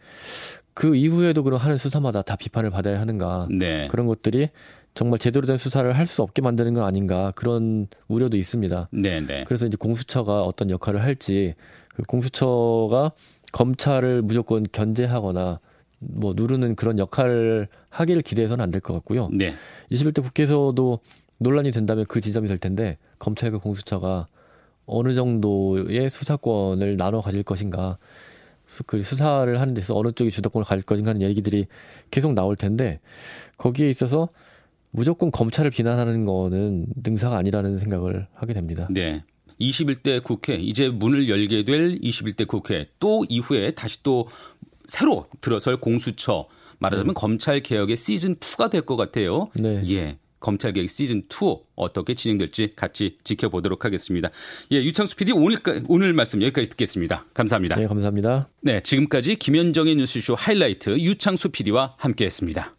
그 0.74 0.95
이후에도 0.95 1.43
그런 1.43 1.60
하는 1.60 1.78
수사마다 1.78 2.24
다 2.24 2.36
비판을 2.36 2.72
받아야 2.72 2.99
하는가 2.99 3.47
네. 3.52 3.88
그런 3.88 4.08
것들이 4.08 4.49
정말 4.95 5.20
제대로 5.20 5.45
된 5.45 5.58
수사를 5.58 5.91
할 5.95 6.08
수 6.08 6.24
없게 6.24 6.41
만드는 6.41 6.74
건 6.74 6.84
아닌가 6.86 7.32
그런 7.36 7.88
우려도 8.08 8.36
있습니다. 8.36 8.89
네, 8.91 9.22
네. 9.22 9.43
그래서 9.45 9.68
이제 9.68 9.78
공수처가 9.80 10.41
어떤 10.41 10.70
역할을 10.72 11.04
할지 11.04 11.54
그 11.95 12.04
공수처가 12.04 13.12
검찰을 13.52 14.22
무조건 14.22 14.66
견제하거나 14.72 15.60
뭐 15.99 16.34
누르는 16.36 16.76
그런 16.76 16.97
역할을 16.99 17.68
하기를 17.89 18.22
기대해서는 18.24 18.64
안 18.64 18.72
될 18.72 18.82
것 18.82 18.93
같고요. 18.93 19.30
네. 19.32 19.54
21대 19.91 20.24
국회에서도 20.24 20.99
논란이 21.39 21.72
된다면 21.72 22.06
그 22.08 22.22
지점이 22.22 22.47
될 22.47 22.58
텐데 22.58 22.97
검찰과 23.20 23.60
공수처가 23.60 24.28
어느 24.86 25.14
정도의 25.14 26.10
수사권을 26.10 26.97
나눠 26.97 27.22
가질 27.22 27.43
것인가 27.43 27.97
그 28.88 29.04
수사를 29.04 29.60
하는 29.60 29.74
데서 29.74 29.95
어느 29.97 30.12
쪽이 30.12 30.32
주도권을 30.32 30.66
가질 30.66 30.86
것인가 30.86 31.10
하는 31.10 31.22
얘기들이 31.22 31.68
계속 32.10 32.34
나올 32.34 32.56
텐데 32.56 32.99
거기에 33.58 33.89
있어서 33.89 34.30
무조건 34.91 35.30
검찰을 35.32 35.72
비난하는 35.72 36.26
거는 36.26 36.88
능사가 37.04 37.38
아니라는 37.38 37.80
생각을 37.80 38.28
하게 38.34 38.54
됩니다. 38.54 38.88
네. 38.89 39.24
21대 39.62 40.24
국회 40.24 40.55
이제 40.55 40.89
문을 40.89 41.30
열게 41.30 41.64
될 41.64 41.99
21대 41.99 42.47
국회 42.47 42.88
또 42.99 43.26
이후에 43.30 43.72
다시 43.72 44.01
또 44.03 44.28
새로 44.88 45.28
들어설 45.39 45.78
공수처 45.78 46.47
말하자면 46.80 47.14
네. 47.14 47.20
검찰 47.20 47.62
개혁의 47.62 47.95
시즌 47.95 48.36
2가 48.36 48.70
될 48.70 48.82
것 48.82 48.95
같아요. 48.97 49.49
네. 49.55 49.84
예. 49.89 50.18
검찰 50.39 50.74
개혁 50.74 50.89
시즌 50.89 51.22
2 51.30 51.57
어떻게 51.76 52.16
진행될지 52.16 52.74
같이 52.76 53.18
지켜보도록 53.24 53.86
하겠습니다. 53.86 54.32
예, 54.72 54.78
유창수 54.78 55.16
PD 55.16 55.34
오늘 55.34 55.59
오늘 55.88 56.14
말씀 56.14 56.41
여기까지 56.41 56.68
듣겠습니다. 56.72 57.26
감사합니다. 57.36 57.76
네, 57.76 57.86
감사합니다. 57.86 58.49
네, 58.62 58.82
지금까지 58.82 59.36
김현정의 59.36 59.95
뉴스쇼 59.97 60.34
하이라이트 60.34 60.97
유창수 60.97 61.49
PD와 61.49 61.93
함께했습니다. 61.97 62.76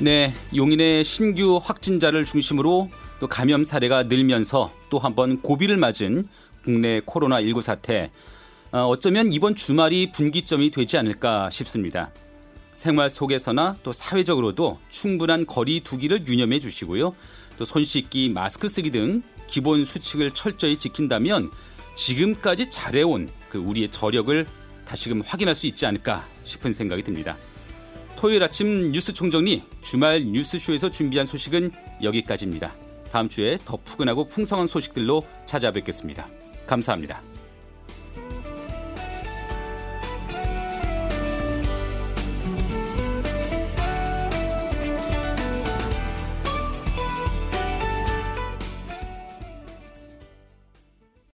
네, 0.00 0.32
용인의 0.54 1.04
신규 1.04 1.58
확진자를 1.62 2.24
중심으로 2.24 2.88
또 3.18 3.26
감염 3.26 3.64
사례가 3.64 4.04
늘면서 4.04 4.72
또 4.90 4.98
한 4.98 5.14
번 5.14 5.42
고비를 5.42 5.76
맞은 5.76 6.24
국내 6.64 7.00
코로나19 7.00 7.62
사태. 7.62 8.10
어, 8.70 8.86
어쩌면 8.86 9.32
이번 9.32 9.54
주말이 9.56 10.12
분기점이 10.12 10.70
되지 10.70 10.98
않을까 10.98 11.50
싶습니다. 11.50 12.10
생활 12.72 13.10
속에서나 13.10 13.76
또 13.82 13.90
사회적으로도 13.92 14.78
충분한 14.88 15.46
거리 15.46 15.80
두기를 15.80 16.26
유념해 16.28 16.60
주시고요. 16.60 17.14
또 17.58 17.64
손 17.64 17.84
씻기, 17.84 18.28
마스크 18.28 18.68
쓰기 18.68 18.90
등 18.90 19.22
기본 19.48 19.84
수칙을 19.84 20.30
철저히 20.30 20.76
지킨다면 20.76 21.50
지금까지 21.96 22.70
잘해온 22.70 23.30
그 23.50 23.58
우리의 23.58 23.90
저력을 23.90 24.46
다시금 24.86 25.22
확인할 25.26 25.56
수 25.56 25.66
있지 25.66 25.86
않을까 25.86 26.24
싶은 26.44 26.72
생각이 26.72 27.02
듭니다. 27.02 27.36
토요일 28.18 28.42
아침 28.42 28.90
뉴스 28.90 29.12
총정리 29.12 29.62
주말 29.80 30.24
뉴스쇼에서 30.24 30.90
준비한 30.90 31.24
소식은 31.24 31.70
여기까지입니다. 32.02 32.74
다음 33.12 33.28
주에 33.28 33.58
더 33.64 33.76
푸근하고 33.76 34.26
풍성한 34.26 34.66
소식들로 34.66 35.24
찾아뵙겠습니다. 35.46 36.26
감사합니다. 36.66 37.22